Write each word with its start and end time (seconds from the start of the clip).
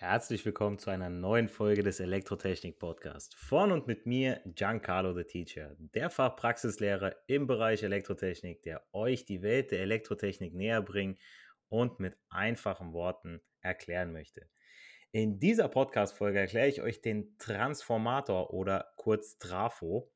Herzlich 0.00 0.46
willkommen 0.46 0.78
zu 0.78 0.88
einer 0.88 1.10
neuen 1.10 1.46
Folge 1.46 1.82
des 1.82 2.00
Elektrotechnik 2.00 2.78
Podcast. 2.78 3.34
Von 3.34 3.70
und 3.70 3.86
mit 3.86 4.06
mir 4.06 4.40
Giancarlo 4.46 5.12
the 5.12 5.24
Teacher, 5.24 5.76
der 5.78 6.08
Fachpraxislehrer 6.08 7.14
im 7.26 7.46
Bereich 7.46 7.82
Elektrotechnik, 7.82 8.62
der 8.62 8.82
euch 8.94 9.26
die 9.26 9.42
Welt 9.42 9.72
der 9.72 9.80
Elektrotechnik 9.80 10.54
näher 10.54 10.80
bringen 10.80 11.18
und 11.68 12.00
mit 12.00 12.16
einfachen 12.30 12.94
Worten 12.94 13.42
erklären 13.60 14.10
möchte. 14.10 14.48
In 15.12 15.38
dieser 15.38 15.68
Podcast-Folge 15.68 16.38
erkläre 16.38 16.68
ich 16.68 16.80
euch 16.80 17.02
den 17.02 17.36
Transformator 17.36 18.54
oder 18.54 18.94
kurz 18.96 19.36
Trafo. 19.36 20.10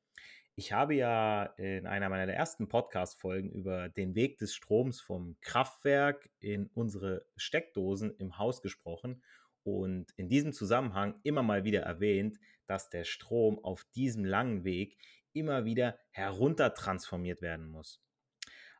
Ich 0.55 0.73
habe 0.73 0.95
ja 0.95 1.43
in 1.57 1.85
einer 1.85 2.09
meiner 2.09 2.33
ersten 2.33 2.67
Podcast-Folgen 2.67 3.51
über 3.51 3.89
den 3.89 4.15
Weg 4.15 4.39
des 4.39 4.55
Stroms 4.55 4.99
vom 4.99 5.37
Kraftwerk 5.41 6.27
in 6.39 6.71
unsere 6.73 7.27
Steckdosen 7.35 8.15
im 8.17 8.39
Haus 8.39 8.63
gesprochen 8.63 9.21
und 9.65 10.11
in 10.15 10.29
diesem 10.29 10.53
Zusammenhang 10.53 11.19
immer 11.23 11.41
mal 11.41 11.63
wieder 11.63 11.81
erwähnt, 11.81 12.37
dass 12.67 12.89
der 12.89 13.03
Strom 13.03 13.57
auf 13.63 13.83
diesem 13.95 14.23
langen 14.23 14.63
Weg 14.63 14.97
immer 15.33 15.65
wieder 15.65 15.97
heruntertransformiert 16.11 17.41
werden 17.41 17.67
muss. 17.67 18.01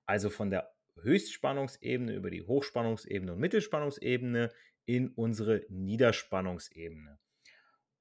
Also 0.05 0.29
von 0.29 0.51
der 0.51 0.71
Höchstspannungsebene 1.01 2.13
über 2.13 2.29
die 2.29 2.43
Hochspannungsebene 2.43 3.33
und 3.33 3.39
Mittelspannungsebene 3.39 4.51
in 4.85 5.09
unsere 5.09 5.65
Niederspannungsebene. 5.69 7.19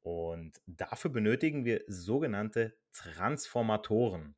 Und 0.03 0.61
dafür 0.67 1.11
benötigen 1.11 1.65
wir 1.65 1.83
sogenannte 1.87 2.77
Transformatoren. 2.93 4.37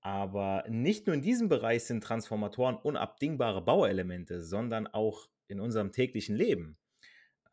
Aber 0.00 0.64
nicht 0.68 1.06
nur 1.06 1.14
in 1.14 1.22
diesem 1.22 1.50
Bereich 1.50 1.84
sind 1.84 2.02
Transformatoren 2.02 2.76
unabdingbare 2.76 3.62
Bauelemente, 3.62 4.42
sondern 4.42 4.86
auch 4.86 5.28
in 5.46 5.60
unserem 5.60 5.92
täglichen 5.92 6.34
Leben. 6.34 6.78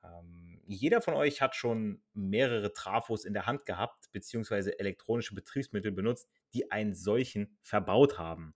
Ähm, 0.04 0.62
jeder 0.66 1.02
von 1.02 1.16
euch 1.16 1.42
hat 1.42 1.56
schon 1.56 2.02
mehrere 2.14 2.74
Trafos 2.74 3.26
in 3.26 3.34
der 3.34 3.46
Hand 3.46 3.66
gehabt, 3.66 4.12
beziehungsweise 4.12 4.80
elektronische 4.80 5.36
Betriebsmittel 5.36 5.92
benutzt, 5.92 6.30
die 6.54 6.72
einen 6.72 6.94
solchen 6.94 7.58
verbaut 7.64 8.18
haben. 8.18 8.54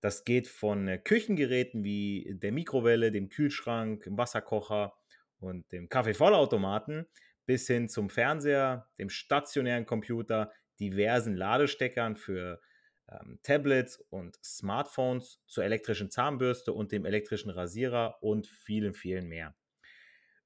Das 0.00 0.24
geht 0.24 0.48
von 0.48 0.88
äh, 0.88 0.98
Küchengeräten 0.98 1.84
wie 1.84 2.36
der 2.40 2.52
Mikrowelle, 2.52 3.12
dem 3.12 3.28
Kühlschrank, 3.28 4.04
dem 4.04 4.16
Wasserkocher 4.18 4.94
und 5.38 5.70
dem 5.72 5.88
Kaffeevollautomaten 5.88 7.06
bis 7.46 7.66
hin 7.66 7.88
zum 7.88 8.10
Fernseher, 8.10 8.88
dem 8.98 9.08
stationären 9.08 9.86
Computer, 9.86 10.52
diversen 10.80 11.36
Ladesteckern 11.36 12.16
für 12.16 12.60
ähm, 13.08 13.38
Tablets 13.42 13.98
und 14.10 14.36
Smartphones, 14.44 15.40
zur 15.46 15.64
elektrischen 15.64 16.10
Zahnbürste 16.10 16.72
und 16.72 16.92
dem 16.92 17.04
elektrischen 17.04 17.50
Rasierer 17.50 18.22
und 18.22 18.46
vielen, 18.46 18.94
vielen 18.94 19.28
mehr. 19.28 19.54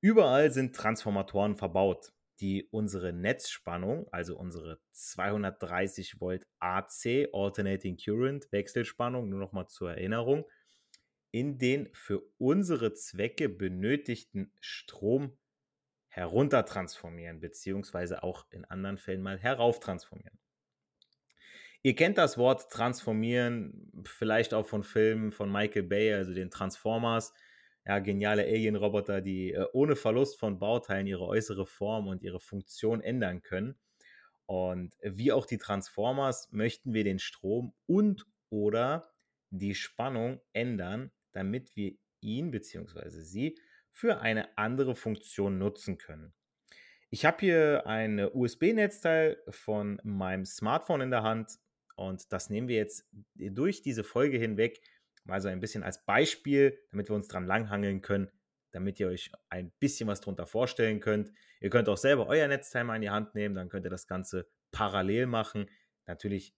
Überall 0.01 0.51
sind 0.51 0.75
Transformatoren 0.75 1.57
verbaut, 1.57 2.13
die 2.41 2.67
unsere 2.71 3.13
Netzspannung, 3.13 4.09
also 4.13 4.39
unsere 4.39 4.81
230 4.93 6.21
Volt 6.21 6.47
AC, 6.59 7.29
Alternating 7.33 7.99
Current, 7.99 8.51
Wechselspannung, 8.51 9.29
nur 9.29 9.41
noch 9.41 9.53
mal 9.53 9.67
zur 9.69 9.91
Erinnerung, 9.91 10.47
in 11.33 11.59
den 11.59 11.89
für 11.93 12.23
unsere 12.39 12.95
Zwecke 12.95 13.49
benötigten 13.49 14.53
Strom 14.61 15.39
heruntertransformieren, 16.09 17.41
beziehungsweise 17.41 18.23
auch 18.23 18.47
in 18.51 18.65
anderen 18.65 18.99
Fällen 18.99 19.23
mal 19.23 19.39
herauftransformieren. 19.39 20.39
Ihr 21.83 21.95
kennt 21.95 22.19
das 22.19 22.37
Wort 22.37 22.71
transformieren, 22.71 23.93
vielleicht 24.05 24.55
auch 24.55 24.67
von 24.67 24.83
Filmen 24.83 25.31
von 25.31 25.53
Michael 25.53 25.85
Bay, 25.85 26.13
also 26.13 26.35
den 26.35 26.51
Transformers 26.51 27.33
ja, 27.87 27.99
geniale 27.99 28.43
Alien-Roboter, 28.45 29.21
die 29.21 29.53
äh, 29.53 29.67
ohne 29.73 29.97
Verlust 29.97 30.39
von 30.39 30.59
Bauteilen 30.59 31.07
ihre 31.07 31.27
äußere 31.27 31.67
Form 31.67 32.09
und 32.09 32.23
ihre 32.23 32.41
Funktion 32.41 33.01
ändern 33.01 33.43
können. 33.43 33.79
Und 34.47 34.97
wie 35.03 35.33
auch 35.33 35.47
die 35.47 35.59
Transformers 35.59 36.49
möchten 36.51 36.93
wir 36.93 37.05
den 37.05 37.19
Strom 37.19 37.73
und 37.87 38.27
oder 38.51 39.13
die 39.51 39.75
Spannung 39.75 40.41
ändern, 40.53 41.13
damit 41.33 41.77
wir 41.77 41.93
ihn 42.21 42.51
bzw. 42.51 43.09
sie 43.21 43.59
für 43.93 44.21
eine 44.21 44.57
andere 44.59 44.95
Funktion 44.95 45.59
nutzen 45.59 45.99
können. 45.99 46.33
Ich 47.11 47.25
habe 47.25 47.39
hier 47.41 47.87
ein 47.87 48.21
USB-Netzteil 48.21 49.43
von 49.49 50.01
meinem 50.05 50.45
Smartphone 50.45 51.01
in 51.01 51.11
der 51.11 51.23
Hand 51.23 51.59
und 51.97 52.33
das 52.33 52.51
nehmen 52.51 52.69
wir 52.69 52.77
jetzt 52.77 53.09
durch 53.35 53.83
diese 53.83 54.05
Folge 54.05 54.39
hinweg 54.39 54.81
mal 55.25 55.41
so 55.41 55.49
ein 55.49 55.61
bisschen 55.61 55.83
als 55.83 56.05
Beispiel, 56.05 56.79
damit 56.91 57.09
wir 57.09 57.17
uns 57.17 57.29
dran 57.29 57.47
langhangeln 57.47 58.03
können, 58.03 58.31
damit 58.73 59.01
ihr 59.01 59.09
euch 59.09 59.31
ein 59.49 59.71
bisschen 59.79 60.09
was 60.09 60.21
drunter 60.21 60.47
vorstellen 60.47 61.01
könnt. 61.01 61.33
Ihr 61.61 61.71
könnt 61.71 61.89
auch 61.89 61.97
selber 61.97 62.27
euer 62.27 62.49
Netztimer 62.49 62.95
in 62.97 63.03
die 63.03 63.11
Hand 63.11 63.35
nehmen, 63.35 63.55
dann 63.55 63.69
könnt 63.69 63.87
ihr 63.87 63.91
das 63.91 64.07
Ganze 64.07 64.49
parallel 64.73 65.27
machen. 65.27 65.69
Natürlich 66.07 66.55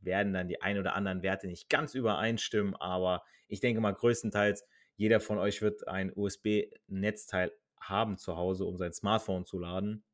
werden 0.00 0.32
dann 0.32 0.48
die 0.48 0.60
ein 0.60 0.78
oder 0.78 0.94
anderen 0.94 1.22
Werte 1.22 1.46
nicht 1.46 1.68
ganz 1.68 1.94
übereinstimmen, 1.94 2.76
aber 2.76 3.24
ich 3.48 3.60
denke 3.60 3.80
mal 3.80 3.92
größtenteils 3.94 4.64
jeder 4.96 5.20
von 5.20 5.38
euch 5.38 5.62
wird 5.62 5.88
ein 5.88 6.12
USB-Netzteil 6.14 7.52
haben 7.80 8.16
zu 8.16 8.36
Hause, 8.36 8.64
um 8.64 8.76
sein 8.76 8.92
Smartphone 8.92 9.44
zu 9.44 9.58
laden. 9.58 10.04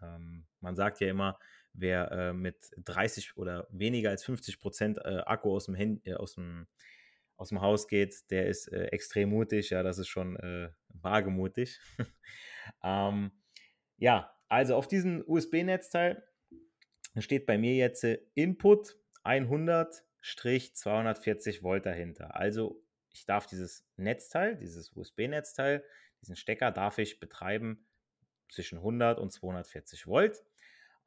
Ähm, 0.00 0.46
man 0.60 0.76
sagt 0.76 1.00
ja 1.00 1.08
immer, 1.08 1.38
wer 1.72 2.10
äh, 2.12 2.32
mit 2.32 2.56
30 2.78 3.36
oder 3.36 3.66
weniger 3.70 4.10
als 4.10 4.24
50 4.24 4.58
Prozent 4.58 4.98
äh, 4.98 5.22
Akku 5.26 5.54
aus 5.54 5.66
dem, 5.66 5.76
Hand, 5.76 6.06
äh, 6.06 6.14
aus 6.14 6.34
dem 6.34 6.66
aus 7.40 7.48
dem 7.48 7.60
Haus 7.62 7.88
geht, 7.88 8.30
der 8.30 8.46
ist 8.48 8.70
äh, 8.70 8.88
extrem 8.88 9.30
mutig. 9.30 9.70
Ja, 9.70 9.82
das 9.82 9.96
ist 9.96 10.08
schon 10.08 10.36
äh, 10.36 10.68
wagemutig. 10.88 11.80
ähm, 12.84 13.32
ja, 13.96 14.30
also 14.48 14.76
auf 14.76 14.86
diesem 14.86 15.24
USB-Netzteil 15.26 16.22
steht 17.16 17.46
bei 17.46 17.56
mir 17.56 17.76
jetzt 17.76 18.04
äh, 18.04 18.18
Input 18.34 18.98
100-240 19.24 21.62
Volt 21.62 21.86
dahinter. 21.86 22.36
Also 22.36 22.84
ich 23.08 23.24
darf 23.24 23.46
dieses 23.46 23.88
Netzteil, 23.96 24.56
dieses 24.56 24.94
USB-Netzteil, 24.94 25.82
diesen 26.20 26.36
Stecker 26.36 26.70
darf 26.70 26.98
ich 26.98 27.20
betreiben 27.20 27.86
zwischen 28.50 28.76
100 28.76 29.18
und 29.18 29.32
240 29.32 30.06
Volt. 30.06 30.44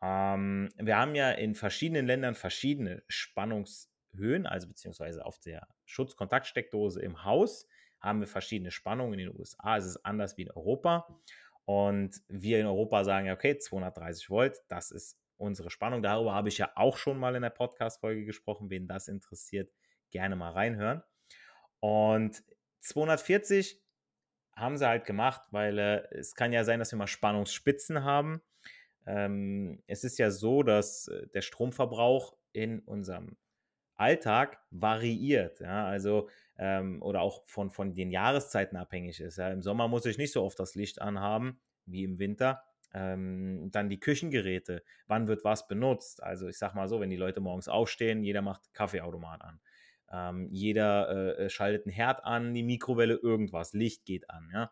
Ähm, 0.02 0.70
wir 0.78 0.98
haben 0.98 1.14
ja 1.14 1.30
in 1.30 1.54
verschiedenen 1.54 2.08
Ländern 2.08 2.34
verschiedene 2.34 3.04
Spannungs- 3.08 3.93
Höhen, 4.14 4.46
also 4.46 4.68
beziehungsweise 4.68 5.26
auf 5.26 5.40
der 5.40 5.68
Schutzkontaktsteckdose 5.86 7.02
im 7.02 7.24
Haus, 7.24 7.68
haben 8.00 8.20
wir 8.20 8.28
verschiedene 8.28 8.72
Spannungen. 8.72 9.20
In 9.20 9.28
den 9.28 9.40
USA 9.40 9.78
ist 9.78 9.86
es 9.86 10.04
anders 10.04 10.38
wie 10.38 10.44
in 10.44 10.52
Europa. 10.52 11.08
Und 11.66 12.22
wir 12.28 12.60
in 12.60 12.66
Europa 12.66 13.04
sagen 13.06 13.28
ja, 13.28 13.34
okay, 13.34 13.58
230 13.58 14.30
Volt, 14.30 14.62
das 14.68 14.92
ist 14.92 15.18
unsere 15.38 15.70
Spannung. 15.70 16.04
Darüber 16.04 16.34
habe 16.34 16.50
ich 16.50 16.58
ja 16.58 16.72
auch 16.76 16.98
schon 16.98 17.18
mal 17.18 17.36
in 17.36 17.42
der 17.42 17.50
Podcast-Folge 17.50 18.26
gesprochen. 18.26 18.70
Wen 18.70 18.88
das 18.88 19.08
interessiert, 19.08 19.72
gerne 20.10 20.36
mal 20.36 20.52
reinhören. 20.52 21.04
Und 21.80 22.44
240 22.82 23.82
haben 24.56 24.78
sie 24.78 24.88
halt 24.88 25.06
gemacht, 25.06 25.42
weil 25.52 25.80
äh, 25.80 26.08
es 26.12 26.36
kann 26.36 26.54
ja 26.54 26.64
sein, 26.64 26.80
dass 26.80 26.92
wir 26.92 26.98
mal 26.98 27.08
Spannungsspitzen 27.08 28.04
haben. 28.04 28.42
Ähm, 29.06 29.82
es 29.88 30.04
ist 30.04 30.20
ja 30.20 30.32
so, 30.32 30.64
dass 30.64 31.08
äh, 31.08 31.28
der 31.28 31.42
Stromverbrauch 31.42 32.38
in 32.52 32.80
unserem 32.80 33.38
Alltag 33.96 34.60
variiert, 34.72 35.60
ja, 35.60 35.86
also 35.86 36.30
ähm, 36.58 37.02
oder 37.02 37.22
auch 37.22 37.44
von, 37.46 37.70
von 37.70 37.94
den 37.94 38.12
Jahreszeiten 38.12 38.78
abhängig 38.78 39.20
ist. 39.20 39.38
Ja. 39.38 39.50
Im 39.50 39.62
Sommer 39.62 39.88
muss 39.88 40.06
ich 40.06 40.18
nicht 40.18 40.32
so 40.32 40.44
oft 40.44 40.60
das 40.60 40.76
Licht 40.76 41.02
anhaben 41.02 41.60
wie 41.86 42.04
im 42.04 42.20
Winter. 42.20 42.64
Ähm, 42.94 43.70
dann 43.72 43.90
die 43.90 44.00
Küchengeräte. 44.00 44.84
Wann 45.08 45.28
wird 45.28 45.44
was 45.44 45.68
benutzt? 45.68 46.22
Also 46.22 46.48
ich 46.48 46.58
sag 46.58 46.76
mal 46.76 46.88
so, 46.88 47.00
wenn 47.00 47.10
die 47.10 47.18
Leute 47.18 47.40
morgens 47.40 47.68
aufstehen, 47.68 48.24
jeder 48.24 48.44
macht 48.44 48.74
Kaffeeautomat 48.74 49.42
an. 49.42 49.60
Ähm, 50.12 50.48
jeder 50.52 51.10
äh, 51.10 51.46
äh 51.46 51.50
schaltet 51.50 51.88
einen 51.88 51.94
Herd 51.94 52.24
an, 52.24 52.54
die 52.54 52.62
Mikrowelle, 52.62 53.16
irgendwas, 53.16 53.74
Licht 53.74 54.06
geht 54.06 54.30
an, 54.30 54.50
ja. 54.54 54.72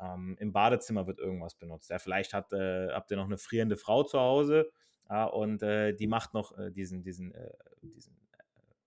Ähm, 0.00 0.36
Im 0.38 0.52
Badezimmer 0.52 1.08
wird 1.08 1.18
irgendwas 1.18 1.56
benutzt. 1.56 1.90
Ja, 1.90 1.98
vielleicht 1.98 2.32
hat, 2.32 2.52
äh, 2.52 2.88
habt 2.92 3.10
ihr 3.10 3.16
noch 3.16 3.26
eine 3.26 3.38
frierende 3.38 3.76
Frau 3.76 4.04
zu 4.04 4.20
Hause 4.20 4.70
ja, 5.10 5.24
und 5.24 5.62
äh, 5.64 5.94
die 5.94 6.06
macht 6.06 6.34
noch 6.34 6.56
äh, 6.56 6.70
diesen, 6.70 7.02
diesen, 7.02 7.34
äh, 7.34 7.50
diesen 7.82 8.16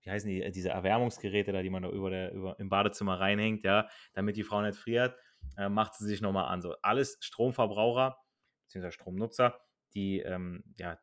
wie 0.02 0.10
heißen 0.10 0.28
die, 0.28 0.50
diese 0.50 0.70
Erwärmungsgeräte 0.70 1.52
da, 1.52 1.62
die 1.62 1.70
man 1.70 1.82
da 1.82 1.90
über 1.90 2.10
der, 2.10 2.32
über, 2.32 2.58
im 2.58 2.68
Badezimmer 2.68 3.20
reinhängt, 3.20 3.62
ja, 3.64 3.88
damit 4.14 4.36
die 4.36 4.42
Frau 4.42 4.60
nicht 4.62 4.78
friert, 4.78 5.16
äh, 5.56 5.68
macht 5.68 5.94
sie 5.94 6.06
sich 6.06 6.20
nochmal 6.20 6.46
an. 6.46 6.62
So, 6.62 6.74
alles 6.82 7.18
Stromverbraucher, 7.20 8.18
beziehungsweise 8.64 8.92
Stromnutzer, 8.92 9.60
die, 9.94 10.20
ähm, 10.20 10.64
ja, 10.78 10.98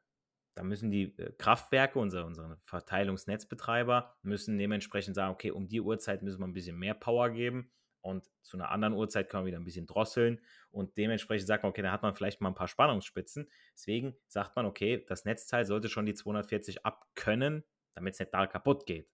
da 0.56 0.64
müssen 0.64 0.92
die 0.92 1.18
äh, 1.18 1.32
Kraftwerke, 1.38 2.00
unsere, 2.00 2.26
unsere 2.26 2.60
Verteilungsnetzbetreiber, 2.66 4.16
müssen 4.24 4.58
dementsprechend 4.58 5.16
sagen, 5.16 5.34
okay, 5.34 5.52
um 5.52 5.68
die 5.68 5.82
Uhrzeit 5.82 6.22
müssen 6.22 6.42
wir 6.42 6.48
ein 6.48 6.54
bisschen 6.54 6.78
mehr 6.78 6.94
Power 6.94 7.30
geben 7.30 7.72
und 8.02 8.30
zu 8.42 8.58
einer 8.58 8.72
anderen 8.72 8.94
Uhrzeit 8.94 9.30
können 9.30 9.44
wir 9.44 9.48
wieder 9.48 9.60
ein 9.60 9.66
bisschen 9.66 9.88
drosseln 9.88 10.42
und 10.72 10.98
dementsprechend 10.98 11.48
sagt 11.48 11.64
man, 11.64 11.70
okay, 11.70 11.82
da 11.82 11.92
hat 11.92 12.02
man 12.02 12.14
vielleicht 12.16 12.42
mal 12.42 12.50
ein 12.50 12.56
paar 12.56 12.68
Spannungsspitzen. 12.68 13.50
Deswegen 13.74 14.16
sagt 14.28 14.56
man, 14.56 14.66
okay, 14.66 15.04
das 15.08 15.26
Netzteil 15.26 15.66
sollte 15.66 15.90
schon 15.90 16.06
die 16.06 16.14
240 16.14 16.86
abkönnen, 16.86 17.64
damit 18.00 18.14
es 18.14 18.20
nicht 18.20 18.34
da 18.34 18.48
kaputt 18.48 18.86
geht. 18.86 19.12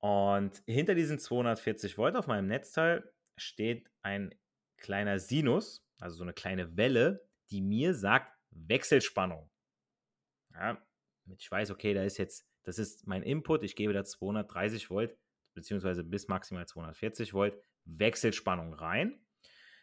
Und 0.00 0.62
hinter 0.66 0.94
diesen 0.94 1.18
240 1.18 1.96
Volt 1.96 2.14
auf 2.14 2.26
meinem 2.26 2.46
Netzteil 2.46 3.10
steht 3.38 3.90
ein 4.02 4.34
kleiner 4.76 5.18
Sinus, 5.18 5.84
also 5.98 6.16
so 6.16 6.22
eine 6.22 6.34
kleine 6.34 6.76
Welle, 6.76 7.26
die 7.50 7.62
mir 7.62 7.94
sagt 7.94 8.38
Wechselspannung. 8.50 9.50
Ja, 10.52 10.80
ich 11.38 11.50
weiß, 11.50 11.70
okay, 11.70 11.94
da 11.94 12.02
ist 12.02 12.18
jetzt, 12.18 12.46
das 12.62 12.78
ist 12.78 13.06
mein 13.06 13.22
Input, 13.22 13.64
ich 13.64 13.74
gebe 13.76 13.92
da 13.92 14.04
230 14.04 14.90
Volt 14.90 15.16
beziehungsweise 15.54 16.04
bis 16.04 16.28
maximal 16.28 16.66
240 16.66 17.32
Volt 17.32 17.58
Wechselspannung 17.86 18.74
rein. 18.74 19.18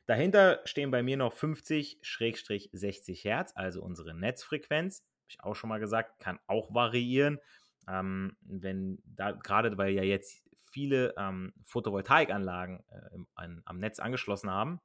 Dahinter 0.06 0.62
stehen 0.66 0.92
bei 0.92 1.02
mir 1.02 1.18
noch 1.18 1.34
50-60 1.34 3.24
Hertz, 3.24 3.54
also 3.56 3.82
unsere 3.82 4.14
Netzfrequenz. 4.14 5.04
Ich 5.34 5.44
auch 5.44 5.56
schon 5.56 5.70
mal 5.70 5.80
gesagt, 5.80 6.20
kann 6.20 6.40
auch 6.48 6.74
variieren. 6.74 7.40
Ähm, 7.88 8.38
wenn 8.42 9.02
da, 9.06 9.32
gerade 9.32 9.78
weil 9.78 9.94
ja 9.94 10.04
jetzt 10.04 10.44
viele 10.72 11.14
ähm, 11.18 11.54
Photovoltaikanlagen 11.64 12.84
äh, 12.90 13.16
im, 13.16 13.28
an, 13.36 13.62
am 13.66 13.80
Netz 13.80 14.00
angeschlossen 14.00 14.52
haben, 14.52 14.80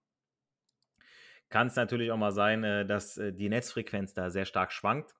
kann 1.51 1.67
es 1.67 1.77
natürlich 1.77 2.11
auch 2.11 2.17
mal 2.17 2.33
sein, 2.33 2.65
äh, 2.65 2.87
dass 2.87 3.19
äh, 3.19 3.33
die 3.33 3.49
Netzfrequenz 3.49 4.15
da 4.15 4.31
sehr 4.31 4.47
stark 4.47 4.73
schwankt. 4.73 5.15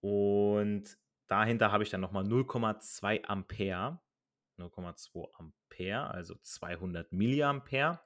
Und 0.00 0.98
dahinter 1.28 1.70
habe 1.70 1.84
ich 1.84 1.90
dann 1.90 2.00
nochmal 2.00 2.24
0,2 2.24 3.24
Ampere. 3.24 4.00
0,2 4.58 5.28
Ampere, 5.34 6.10
also 6.10 6.34
200 6.42 7.12
Milliampere. 7.12 8.00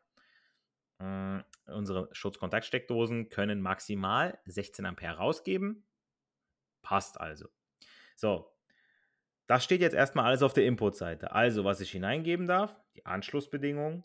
Äh, 0.99 1.43
unsere 1.67 2.09
Schutzkontaktsteckdosen 2.13 3.29
können 3.31 3.61
maximal 3.61 4.39
16 4.47 4.87
Ampere 4.87 5.17
rausgeben. 5.17 5.87
Passt 6.87 7.21
also. 7.21 7.49
So, 8.15 8.49
das 9.49 9.65
steht 9.65 9.81
jetzt 9.81 9.93
erstmal 9.93 10.27
alles 10.27 10.45
auf 10.45 10.53
der 10.53 10.67
Input-Seite. 10.67 11.33
Also, 11.33 11.65
was 11.65 11.81
ich 11.81 11.91
hineingeben 11.91 12.47
darf, 12.47 12.77
die 12.95 13.05
Anschlussbedingungen. 13.05 14.05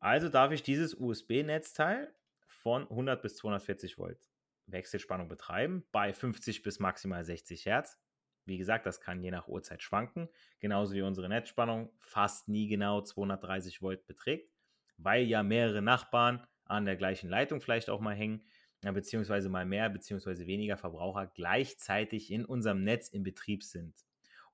Also 0.00 0.28
darf 0.28 0.50
ich 0.50 0.64
dieses 0.64 0.94
USB-Netzteil 0.98 2.12
von 2.44 2.90
100 2.90 3.22
bis 3.22 3.36
240 3.36 3.98
Volt 3.98 4.18
Wechselspannung 4.66 5.28
betreiben 5.28 5.86
bei 5.92 6.12
50 6.12 6.64
bis 6.64 6.80
maximal 6.80 7.24
60 7.24 7.66
Hertz. 7.66 8.00
Wie 8.46 8.58
gesagt, 8.58 8.84
das 8.84 9.00
kann 9.00 9.22
je 9.22 9.30
nach 9.30 9.46
Uhrzeit 9.46 9.80
schwanken, 9.80 10.28
genauso 10.58 10.92
wie 10.92 11.02
unsere 11.02 11.28
Netzspannung 11.28 11.92
fast 12.00 12.48
nie 12.48 12.66
genau 12.66 13.00
230 13.00 13.80
Volt 13.80 14.08
beträgt, 14.08 14.50
weil 14.96 15.22
ja 15.22 15.44
mehrere 15.44 15.82
Nachbarn 15.82 16.44
an 16.64 16.84
der 16.84 16.96
gleichen 16.96 17.30
Leitung 17.30 17.60
vielleicht 17.60 17.88
auch 17.90 18.00
mal 18.00 18.16
hängen, 18.16 18.42
beziehungsweise 18.92 19.48
mal 19.48 19.64
mehr, 19.64 19.88
beziehungsweise 19.88 20.46
weniger 20.46 20.76
Verbraucher 20.76 21.26
gleichzeitig 21.26 22.30
in 22.30 22.44
unserem 22.44 22.84
Netz 22.84 23.08
in 23.08 23.22
Betrieb 23.22 23.62
sind. 23.62 23.94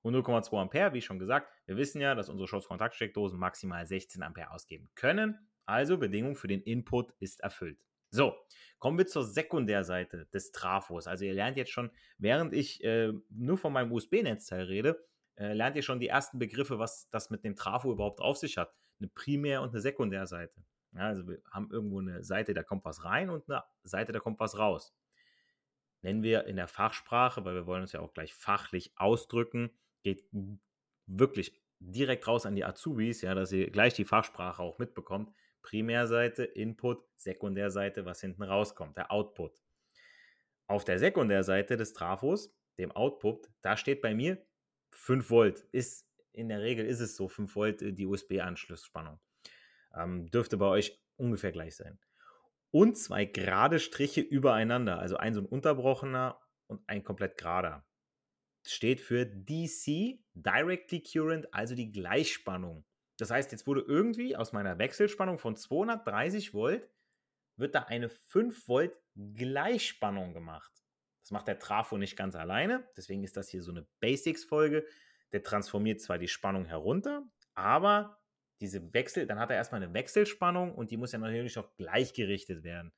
Und 0.01 0.15
0,2 0.15 0.61
Ampere, 0.61 0.93
wie 0.93 1.01
schon 1.01 1.19
gesagt, 1.19 1.49
wir 1.65 1.77
wissen 1.77 2.01
ja, 2.01 2.13
dass 2.13 2.29
unsere 2.29 2.47
Schutzkontaktsteckdosen 2.47 3.39
maximal 3.39 3.85
16 3.85 4.21
Ampere 4.21 4.51
ausgeben 4.51 4.89
können. 4.95 5.37
Also 5.65 5.97
Bedingung 5.97 6.35
für 6.35 6.47
den 6.47 6.61
Input 6.61 7.13
ist 7.19 7.39
erfüllt. 7.39 7.79
So, 8.09 8.35
kommen 8.79 8.97
wir 8.97 9.07
zur 9.07 9.23
Sekundärseite 9.23 10.27
des 10.27 10.51
Trafos. 10.51 11.07
Also 11.07 11.25
ihr 11.25 11.33
lernt 11.33 11.57
jetzt 11.57 11.71
schon, 11.71 11.89
während 12.17 12.53
ich 12.53 12.83
äh, 12.83 13.13
nur 13.29 13.57
von 13.57 13.73
meinem 13.73 13.91
USB-Netzteil 13.91 14.65
rede, 14.65 15.03
äh, 15.35 15.53
lernt 15.53 15.75
ihr 15.77 15.81
schon 15.81 15.99
die 15.99 16.09
ersten 16.09 16.37
Begriffe, 16.37 16.79
was 16.79 17.09
das 17.09 17.29
mit 17.29 17.43
dem 17.43 17.55
Trafo 17.55 17.91
überhaupt 17.91 18.19
auf 18.19 18.37
sich 18.37 18.57
hat. 18.57 18.75
Eine 18.99 19.07
Primär- 19.07 19.61
und 19.61 19.69
eine 19.69 19.81
Sekundärseite. 19.81 20.63
Ja, 20.95 21.07
also 21.07 21.27
wir 21.27 21.41
haben 21.49 21.71
irgendwo 21.71 21.99
eine 21.99 22.23
Seite, 22.23 22.53
da 22.53 22.63
kommt 22.63 22.85
was 22.85 23.03
rein 23.03 23.29
und 23.29 23.49
eine 23.49 23.63
Seite, 23.83 24.11
da 24.11 24.19
kommt 24.19 24.39
was 24.39 24.57
raus. 24.57 24.95
Nennen 26.01 26.21
wir 26.21 26.45
in 26.45 26.57
der 26.57 26.67
Fachsprache, 26.67 27.45
weil 27.45 27.55
wir 27.55 27.65
wollen 27.65 27.81
uns 27.81 27.93
ja 27.93 28.01
auch 28.01 28.13
gleich 28.13 28.33
fachlich 28.33 28.91
ausdrücken, 28.97 29.71
geht 30.03 30.25
wirklich 31.05 31.61
direkt 31.79 32.27
raus 32.27 32.45
an 32.45 32.55
die 32.55 32.65
Azubis, 32.65 33.21
ja, 33.21 33.33
dass 33.33 33.51
ihr 33.51 33.71
gleich 33.71 33.93
die 33.93 34.05
Fachsprache 34.05 34.61
auch 34.61 34.79
mitbekommt. 34.79 35.33
Primärseite, 35.61 36.43
Input, 36.43 37.03
Sekundärseite, 37.15 38.05
was 38.05 38.21
hinten 38.21 38.43
rauskommt, 38.43 38.97
der 38.97 39.11
Output. 39.11 39.61
Auf 40.67 40.83
der 40.83 40.99
Sekundärseite 40.99 41.77
des 41.77 41.93
Trafos, 41.93 42.53
dem 42.77 42.91
Output, 42.91 43.49
da 43.61 43.77
steht 43.77 44.01
bei 44.01 44.13
mir 44.13 44.45
5 44.91 45.29
Volt. 45.29 45.61
Ist, 45.71 46.07
in 46.33 46.49
der 46.49 46.61
Regel 46.61 46.85
ist 46.85 46.99
es 46.99 47.15
so, 47.15 47.27
5 47.27 47.55
Volt 47.55 47.81
äh, 47.81 47.93
die 47.93 48.05
USB-Anschlussspannung. 48.05 49.19
Ähm, 49.95 50.29
dürfte 50.31 50.57
bei 50.57 50.67
euch 50.67 50.99
ungefähr 51.17 51.51
gleich 51.51 51.75
sein. 51.75 51.99
Und 52.71 52.97
zwei 52.97 53.25
gerade 53.25 53.79
Striche 53.79 54.21
übereinander, 54.21 54.99
also 54.99 55.17
ein 55.17 55.33
so 55.33 55.41
ein 55.41 55.45
unterbrochener 55.45 56.39
und 56.67 56.81
ein 56.87 57.03
komplett 57.03 57.37
gerader. 57.37 57.85
Steht 58.65 58.99
für 59.01 59.25
DC, 59.25 60.19
Directly 60.33 61.03
Current, 61.03 61.53
also 61.53 61.75
die 61.75 61.91
Gleichspannung. 61.91 62.85
Das 63.17 63.29
heißt, 63.29 63.51
jetzt 63.51 63.67
wurde 63.67 63.81
irgendwie 63.81 64.35
aus 64.35 64.53
meiner 64.53 64.79
Wechselspannung 64.79 65.37
von 65.37 65.55
230 65.55 66.53
Volt, 66.53 66.89
wird 67.57 67.75
da 67.75 67.83
eine 67.83 68.09
5 68.09 68.67
Volt 68.67 68.97
Gleichspannung 69.15 70.33
gemacht. 70.33 70.71
Das 71.21 71.31
macht 71.31 71.47
der 71.47 71.59
Trafo 71.59 71.97
nicht 71.97 72.17
ganz 72.17 72.35
alleine, 72.35 72.87
deswegen 72.97 73.23
ist 73.23 73.37
das 73.37 73.49
hier 73.49 73.61
so 73.61 73.71
eine 73.71 73.87
Basics-Folge. 73.99 74.85
Der 75.31 75.43
transformiert 75.43 76.01
zwar 76.01 76.17
die 76.17 76.27
Spannung 76.27 76.65
herunter, 76.65 77.23
aber 77.53 78.22
diese 78.63 78.93
Wechsel, 78.93 79.27
dann 79.27 79.39
hat 79.39 79.51
er 79.51 79.57
erstmal 79.57 79.83
eine 79.83 79.93
Wechselspannung 79.93 80.73
und 80.73 80.89
die 80.89 80.97
muss 80.97 81.11
ja 81.11 81.19
natürlich 81.19 81.57
auch 81.59 81.75
gleichgerichtet 81.75 82.63
werden. 82.63 82.91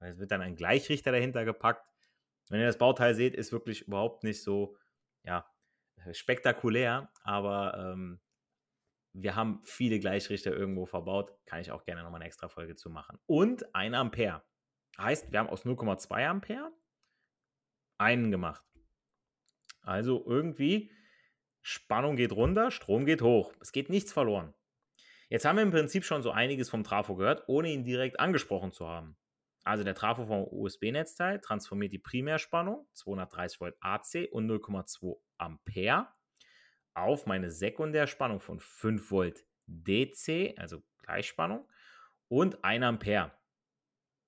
Es 0.00 0.18
wird 0.18 0.32
dann 0.32 0.40
ein 0.40 0.56
Gleichrichter 0.56 1.12
dahinter 1.12 1.44
gepackt. 1.44 1.86
Wenn 2.48 2.60
ihr 2.60 2.66
das 2.66 2.78
Bauteil 2.78 3.14
seht, 3.14 3.34
ist 3.34 3.52
wirklich 3.52 3.82
überhaupt 3.82 4.24
nicht 4.24 4.42
so, 4.42 4.76
ja, 5.22 5.46
spektakulär, 6.10 7.12
aber 7.22 7.92
ähm, 7.92 8.20
wir 9.12 9.36
haben 9.36 9.60
viele 9.64 10.00
Gleichrichter 10.00 10.50
irgendwo 10.50 10.86
verbaut. 10.86 11.32
Kann 11.46 11.60
ich 11.60 11.70
auch 11.70 11.84
gerne 11.84 12.02
nochmal 12.02 12.20
eine 12.20 12.26
extra 12.26 12.48
Folge 12.48 12.74
zu 12.74 12.90
machen. 12.90 13.18
Und 13.26 13.74
1 13.74 13.94
Ampere. 13.94 14.42
Heißt, 14.98 15.30
wir 15.30 15.38
haben 15.38 15.48
aus 15.48 15.64
0,2 15.64 16.26
Ampere 16.26 16.72
einen 17.98 18.30
gemacht. 18.30 18.64
Also 19.82 20.24
irgendwie 20.26 20.90
Spannung 21.60 22.16
geht 22.16 22.32
runter, 22.32 22.70
Strom 22.70 23.04
geht 23.04 23.22
hoch. 23.22 23.52
Es 23.60 23.72
geht 23.72 23.90
nichts 23.90 24.12
verloren. 24.12 24.54
Jetzt 25.32 25.46
haben 25.46 25.56
wir 25.56 25.62
im 25.62 25.70
Prinzip 25.70 26.04
schon 26.04 26.22
so 26.22 26.30
einiges 26.30 26.68
vom 26.68 26.84
Trafo 26.84 27.16
gehört, 27.16 27.44
ohne 27.46 27.70
ihn 27.70 27.84
direkt 27.84 28.20
angesprochen 28.20 28.70
zu 28.70 28.86
haben. 28.86 29.16
Also 29.64 29.82
der 29.82 29.94
Trafo 29.94 30.26
vom 30.26 30.46
USB-Netzteil 30.46 31.40
transformiert 31.40 31.90
die 31.94 31.98
Primärspannung 31.98 32.86
230 32.92 33.58
Volt 33.58 33.74
AC 33.80 34.28
und 34.30 34.46
0,2 34.46 35.16
Ampere 35.38 36.08
auf 36.92 37.24
meine 37.24 37.50
Sekundärspannung 37.50 38.40
von 38.40 38.60
5 38.60 39.10
Volt 39.10 39.46
DC, 39.68 40.52
also 40.58 40.82
Gleichspannung, 40.98 41.66
und 42.28 42.62
1 42.62 42.84
Ampere. 42.84 43.32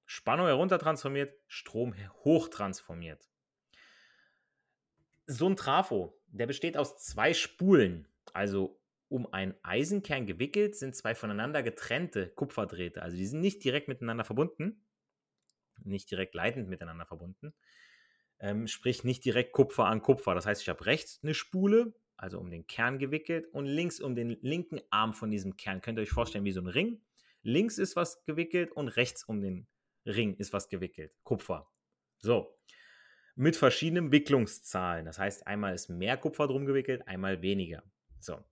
Spannung 0.06 0.46
heruntertransformiert, 0.46 1.38
Strom 1.48 1.94
hochtransformiert. 2.24 3.28
So 5.26 5.50
ein 5.50 5.56
Trafo, 5.56 6.18
der 6.28 6.46
besteht 6.46 6.78
aus 6.78 6.96
zwei 6.96 7.34
Spulen. 7.34 8.08
Also 8.32 8.80
um 9.14 9.32
einen 9.32 9.54
Eisenkern 9.62 10.26
gewickelt 10.26 10.74
sind 10.74 10.96
zwei 10.96 11.14
voneinander 11.14 11.62
getrennte 11.62 12.30
Kupferdrähte. 12.30 13.00
Also 13.00 13.16
die 13.16 13.26
sind 13.26 13.42
nicht 13.42 13.62
direkt 13.62 13.86
miteinander 13.86 14.24
verbunden, 14.24 14.84
nicht 15.84 16.10
direkt 16.10 16.34
leitend 16.34 16.68
miteinander 16.68 17.06
verbunden. 17.06 17.54
Ähm, 18.40 18.66
sprich 18.66 19.04
nicht 19.04 19.24
direkt 19.24 19.52
Kupfer 19.52 19.86
an 19.86 20.02
Kupfer. 20.02 20.34
Das 20.34 20.46
heißt, 20.46 20.62
ich 20.62 20.68
habe 20.68 20.84
rechts 20.86 21.20
eine 21.22 21.32
Spule, 21.32 21.94
also 22.16 22.40
um 22.40 22.50
den 22.50 22.66
Kern 22.66 22.98
gewickelt, 22.98 23.46
und 23.52 23.66
links 23.66 24.00
um 24.00 24.16
den 24.16 24.30
linken 24.40 24.80
Arm 24.90 25.14
von 25.14 25.30
diesem 25.30 25.56
Kern. 25.56 25.80
Könnt 25.80 25.96
ihr 26.00 26.02
euch 26.02 26.10
vorstellen 26.10 26.44
wie 26.44 26.50
so 26.50 26.60
ein 26.60 26.66
Ring. 26.66 27.00
Links 27.42 27.78
ist 27.78 27.94
was 27.94 28.24
gewickelt 28.24 28.72
und 28.72 28.88
rechts 28.88 29.22
um 29.22 29.40
den 29.40 29.68
Ring 30.04 30.34
ist 30.38 30.52
was 30.52 30.68
gewickelt. 30.68 31.12
Kupfer. 31.22 31.70
So. 32.18 32.58
Mit 33.36 33.54
verschiedenen 33.54 34.10
Wicklungszahlen. 34.10 35.06
Das 35.06 35.20
heißt, 35.20 35.46
einmal 35.46 35.72
ist 35.72 35.88
mehr 35.88 36.16
Kupfer 36.16 36.48
drum 36.48 36.66
gewickelt, 36.66 37.06
einmal 37.06 37.42
weniger. 37.42 37.84
So. 38.18 38.44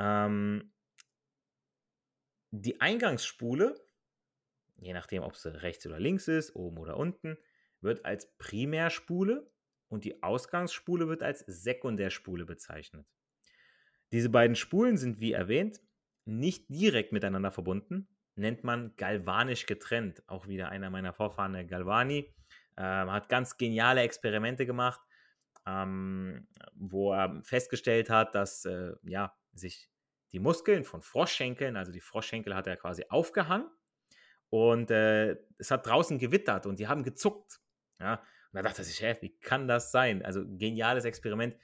Ähm, 0.00 0.72
die 2.50 2.80
Eingangsspule, 2.80 3.74
je 4.78 4.94
nachdem, 4.94 5.22
ob 5.22 5.36
sie 5.36 5.62
rechts 5.62 5.86
oder 5.86 6.00
links 6.00 6.26
ist, 6.26 6.56
oben 6.56 6.78
oder 6.78 6.96
unten, 6.96 7.36
wird 7.82 8.04
als 8.04 8.34
Primärspule 8.38 9.48
und 9.88 10.04
die 10.04 10.22
Ausgangsspule 10.22 11.06
wird 11.08 11.22
als 11.22 11.40
Sekundärspule 11.40 12.46
bezeichnet. 12.46 13.06
Diese 14.12 14.30
beiden 14.30 14.56
Spulen 14.56 14.96
sind, 14.96 15.20
wie 15.20 15.32
erwähnt, 15.32 15.80
nicht 16.24 16.68
direkt 16.70 17.12
miteinander 17.12 17.52
verbunden, 17.52 18.08
nennt 18.36 18.64
man 18.64 18.96
galvanisch 18.96 19.66
getrennt. 19.66 20.22
Auch 20.26 20.48
wieder 20.48 20.70
einer 20.70 20.90
meiner 20.90 21.12
Vorfahren, 21.12 21.52
der 21.52 21.64
Galvani, 21.64 22.34
äh, 22.76 22.82
hat 22.82 23.28
ganz 23.28 23.58
geniale 23.58 24.00
Experimente 24.00 24.64
gemacht, 24.66 25.00
ähm, 25.66 26.48
wo 26.74 27.12
er 27.12 27.42
festgestellt 27.44 28.08
hat, 28.08 28.34
dass 28.34 28.64
äh, 28.64 28.94
ja, 29.02 29.36
sich 29.52 29.90
die 30.32 30.38
Muskeln 30.38 30.84
von 30.84 31.02
Froschschenkeln, 31.02 31.76
also 31.76 31.92
die 31.92 32.00
Froschschenkel 32.00 32.54
hat 32.54 32.66
er 32.66 32.76
quasi 32.76 33.04
aufgehangen 33.08 33.68
und 34.48 34.90
äh, 34.90 35.36
es 35.58 35.70
hat 35.70 35.86
draußen 35.86 36.18
gewittert 36.18 36.66
und 36.66 36.78
die 36.78 36.88
haben 36.88 37.02
gezuckt. 37.02 37.60
Ja, 37.98 38.14
und 38.14 38.56
da 38.56 38.62
dachte 38.62 38.82
ich, 38.82 39.00
hä, 39.00 39.16
wie 39.20 39.36
kann 39.38 39.68
das 39.68 39.92
sein? 39.92 40.24
Also 40.24 40.44
geniales 40.46 41.04
Experiment. 41.04 41.56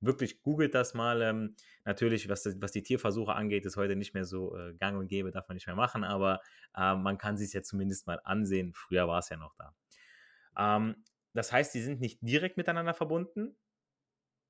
Wirklich 0.00 0.42
googelt 0.42 0.74
das 0.74 0.94
mal. 0.94 1.22
Ähm, 1.22 1.54
natürlich, 1.84 2.28
was, 2.28 2.44
was 2.60 2.72
die 2.72 2.82
Tierversuche 2.82 3.34
angeht, 3.34 3.64
ist 3.64 3.76
heute 3.76 3.94
nicht 3.94 4.14
mehr 4.14 4.24
so 4.24 4.56
äh, 4.56 4.74
gang 4.74 4.98
und 4.98 5.06
gäbe, 5.06 5.30
darf 5.30 5.46
man 5.48 5.54
nicht 5.54 5.68
mehr 5.68 5.76
machen, 5.76 6.02
aber 6.02 6.40
äh, 6.76 6.96
man 6.96 7.18
kann 7.18 7.36
sich 7.36 7.52
ja 7.52 7.62
zumindest 7.62 8.08
mal 8.08 8.20
ansehen. 8.24 8.72
Früher 8.74 9.06
war 9.06 9.20
es 9.20 9.28
ja 9.28 9.36
noch 9.36 9.54
da. 9.54 9.74
Ähm, 10.58 11.04
das 11.34 11.52
heißt, 11.52 11.72
die 11.74 11.80
sind 11.80 12.00
nicht 12.00 12.18
direkt 12.20 12.56
miteinander 12.56 12.94
verbunden, 12.94 13.56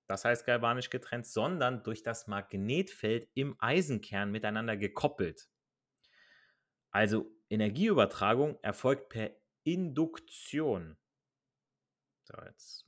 das 0.06 0.25
heißt 0.25 0.47
galvanisch 0.47 0.90
getrennt, 0.90 1.26
sondern 1.26 1.82
durch 1.82 2.02
das 2.02 2.26
Magnetfeld 2.26 3.28
im 3.35 3.56
Eisenkern 3.59 4.30
miteinander 4.30 4.76
gekoppelt. 4.76 5.49
Also 6.90 7.30
Energieübertragung 7.49 8.59
erfolgt 8.62 9.09
per 9.09 9.30
Induktion. 9.64 10.97
So, 12.25 12.35
jetzt 12.44 12.87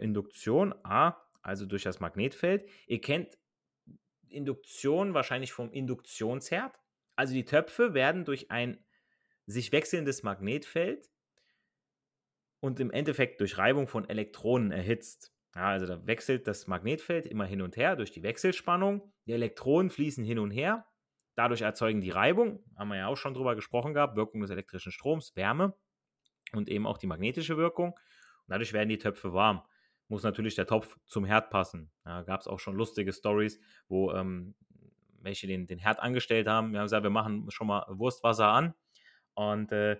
Induktion, 0.00 0.74
A, 0.84 1.16
also 1.42 1.66
durch 1.66 1.82
das 1.82 2.00
Magnetfeld. 2.00 2.68
Ihr 2.86 3.00
kennt 3.00 3.38
Induktion 4.28 5.14
wahrscheinlich 5.14 5.52
vom 5.52 5.72
Induktionsherd. 5.72 6.78
Also 7.16 7.34
die 7.34 7.44
Töpfe 7.44 7.94
werden 7.94 8.24
durch 8.24 8.50
ein 8.50 8.84
sich 9.46 9.72
wechselndes 9.72 10.22
Magnetfeld 10.22 11.10
und 12.60 12.80
im 12.80 12.90
Endeffekt 12.90 13.40
durch 13.40 13.58
Reibung 13.58 13.88
von 13.88 14.08
Elektronen 14.08 14.72
erhitzt. 14.72 15.33
Ja, 15.54 15.68
also 15.68 15.86
da 15.86 16.06
wechselt 16.06 16.46
das 16.46 16.66
Magnetfeld 16.66 17.26
immer 17.26 17.44
hin 17.44 17.62
und 17.62 17.76
her 17.76 17.96
durch 17.96 18.10
die 18.10 18.22
Wechselspannung. 18.22 19.12
Die 19.26 19.32
Elektronen 19.32 19.90
fließen 19.90 20.24
hin 20.24 20.38
und 20.38 20.50
her. 20.50 20.86
Dadurch 21.36 21.62
erzeugen 21.62 22.00
die 22.00 22.10
Reibung, 22.10 22.64
haben 22.76 22.88
wir 22.88 22.96
ja 22.96 23.06
auch 23.08 23.16
schon 23.16 23.34
drüber 23.34 23.54
gesprochen 23.54 23.94
gehabt, 23.94 24.16
Wirkung 24.16 24.40
des 24.40 24.50
elektrischen 24.50 24.92
Stroms, 24.92 25.34
Wärme 25.34 25.74
und 26.52 26.68
eben 26.68 26.86
auch 26.86 26.98
die 26.98 27.06
magnetische 27.06 27.56
Wirkung. 27.56 27.90
Und 27.90 28.48
dadurch 28.48 28.72
werden 28.72 28.88
die 28.88 28.98
Töpfe 28.98 29.32
warm. 29.32 29.62
Muss 30.08 30.22
natürlich 30.22 30.54
der 30.54 30.66
Topf 30.66 30.96
zum 31.06 31.24
Herd 31.24 31.50
passen. 31.50 31.90
Ja, 32.04 32.22
Gab 32.22 32.40
es 32.40 32.46
auch 32.46 32.60
schon 32.60 32.76
lustige 32.76 33.12
Stories, 33.12 33.58
wo 33.88 34.12
ähm, 34.12 34.54
welche 35.22 35.46
den, 35.46 35.66
den 35.66 35.78
Herd 35.78 35.98
angestellt 35.98 36.46
haben. 36.46 36.72
Wir 36.72 36.80
haben 36.80 36.86
gesagt, 36.86 37.02
wir 37.02 37.10
machen 37.10 37.50
schon 37.50 37.66
mal 37.66 37.84
Wurstwasser 37.88 38.48
an. 38.48 38.74
Und 39.34 39.72
äh, 39.72 39.98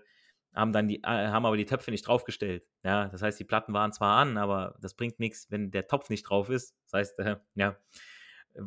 haben 0.55 0.73
dann 0.73 0.87
die, 0.87 1.03
äh, 1.03 1.27
haben 1.27 1.45
aber 1.45 1.57
die 1.57 1.65
Töpfe 1.65 1.91
nicht 1.91 2.07
draufgestellt. 2.07 2.65
Ja, 2.83 3.07
das 3.09 3.21
heißt, 3.21 3.39
die 3.39 3.43
Platten 3.43 3.73
waren 3.73 3.93
zwar 3.93 4.17
an, 4.17 4.37
aber 4.37 4.75
das 4.81 4.93
bringt 4.93 5.19
nichts, 5.19 5.51
wenn 5.51 5.71
der 5.71 5.87
Topf 5.87 6.09
nicht 6.09 6.23
drauf 6.23 6.49
ist. 6.49 6.75
Das 6.85 6.93
heißt, 6.93 7.19
äh, 7.19 7.35
ja, 7.55 7.77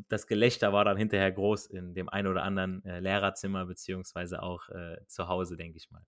das 0.08 0.26
Gelächter 0.26 0.72
war 0.72 0.84
dann 0.84 0.96
hinterher 0.96 1.32
groß 1.32 1.66
in 1.66 1.94
dem 1.94 2.08
einen 2.08 2.28
oder 2.28 2.42
anderen 2.42 2.84
äh, 2.84 3.00
Lehrerzimmer, 3.00 3.66
beziehungsweise 3.66 4.42
auch 4.42 4.68
äh, 4.68 4.98
zu 5.06 5.28
Hause, 5.28 5.56
denke 5.56 5.78
ich 5.78 5.90
mal. 5.90 6.04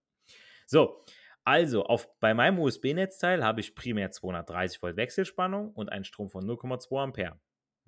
So, 0.67 1.05
also 1.45 1.85
auf, 1.85 2.09
bei 2.21 2.35
meinem 2.35 2.59
USB-Netzteil 2.59 3.43
habe 3.43 3.61
ich 3.61 3.75
primär 3.75 4.11
230 4.11 4.83
Volt 4.83 4.97
Wechselspannung 4.97 5.73
und 5.73 5.91
einen 5.91 6.05
Strom 6.05 6.29
von 6.29 6.45
0,2 6.45 7.03
Ampere. 7.03 7.41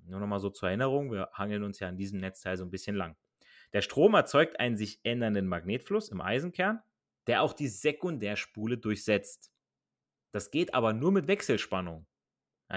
Nur 0.05 0.19
nochmal 0.19 0.39
so 0.39 0.49
zur 0.49 0.69
Erinnerung, 0.69 1.11
wir 1.11 1.29
hangeln 1.33 1.63
uns 1.63 1.79
ja 1.79 1.87
an 1.87 1.95
diesem 1.95 2.19
Netzteil 2.19 2.57
so 2.57 2.65
ein 2.65 2.71
bisschen 2.71 2.95
lang. 2.95 3.15
Der 3.71 3.81
Strom 3.81 4.15
erzeugt 4.15 4.59
einen 4.59 4.75
sich 4.75 4.99
ändernden 5.03 5.47
Magnetfluss 5.47 6.09
im 6.09 6.21
Eisenkern 6.21 6.81
der 7.27 7.41
auch 7.41 7.53
die 7.53 7.67
Sekundärspule 7.67 8.77
durchsetzt. 8.77 9.51
Das 10.31 10.51
geht 10.51 10.73
aber 10.73 10.93
nur 10.93 11.11
mit 11.11 11.27
Wechselspannung, 11.27 12.07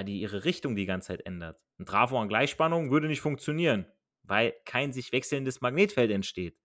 die 0.05 0.21
ihre 0.21 0.45
Richtung 0.45 0.77
die 0.77 0.87
ganze 0.87 1.09
Zeit 1.09 1.27
ändert. 1.27 1.61
Ein 1.79 1.87
Trafo 1.87 2.21
an 2.21 2.29
Gleichspannung 2.29 2.91
würde 2.91 3.09
nicht 3.09 3.21
funktionieren, 3.21 3.87
weil 4.23 4.55
kein 4.65 4.93
sich 4.93 5.13
wechselndes 5.13 5.61
Magnetfeld 5.61 6.11
entsteht, 6.11 6.59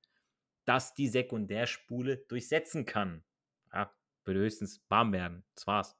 das 0.65 0.93
die 0.93 1.07
Sekundärspule 1.07 2.17
durchsetzen 2.27 2.85
kann. 2.85 3.23
Ja, 3.73 3.93
würde 4.25 4.41
höchstens 4.41 4.83
warm 4.89 5.13
werden. 5.13 5.43
Das 5.55 5.67
war's. 5.67 5.97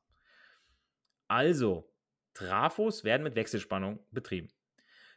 Also, 1.28 1.94
Trafos 2.34 3.04
werden 3.04 3.24
mit 3.24 3.36
Wechselspannung 3.36 4.06
betrieben. 4.12 4.50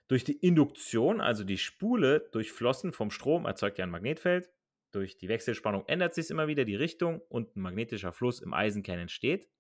Durch 0.07 0.23
die 0.23 0.37
Induktion, 0.37 1.21
also 1.21 1.45
die 1.45 1.59
Spule 1.59 2.29
durchflossen 2.33 2.93
vom 2.93 3.11
Strom, 3.11 3.47
erzeugt 3.47 3.79
ja 3.79 3.85
ein 3.85 3.91
Magnetfeld. 3.91 4.53
Durch 4.95 5.19
die 5.19 5.29
Wechselspannung 5.29 5.85
ändert 5.89 6.15
sich 6.15 6.31
immer 6.31 6.47
wieder 6.47 6.65
die 6.65 6.77
Richtung 6.77 7.21
und 7.29 7.57
ein 7.57 7.63
magnetischer 7.63 8.13
Fluss 8.13 8.41
im 8.41 8.55
Eisenkern 8.55 9.01
entsteht. 9.01 9.51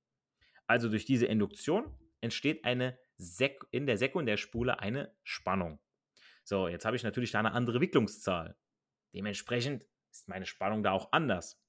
Also 0.69 0.89
durch 0.89 1.07
diese 1.07 1.27
Induktion 1.27 1.93
entsteht 2.21 2.65
eine 2.65 2.97
Sek 3.17 3.65
in 3.73 3.87
der 3.87 3.99
Sekundärspule 3.99 4.79
eine 4.79 5.13
Spannung. 5.25 5.81
So, 6.45 6.69
jetzt 6.69 6.85
habe 6.85 6.95
ich 6.95 7.03
natürlich 7.03 7.33
da 7.33 7.41
eine 7.41 7.51
andere 7.51 7.81
Wicklungszahl. 7.81 8.57
Dementsprechend 9.13 9.85
ist 10.13 10.29
meine 10.29 10.47
Spannung 10.47 10.85
da 10.85 10.93
auch 10.93 11.11
anders. 11.11 11.61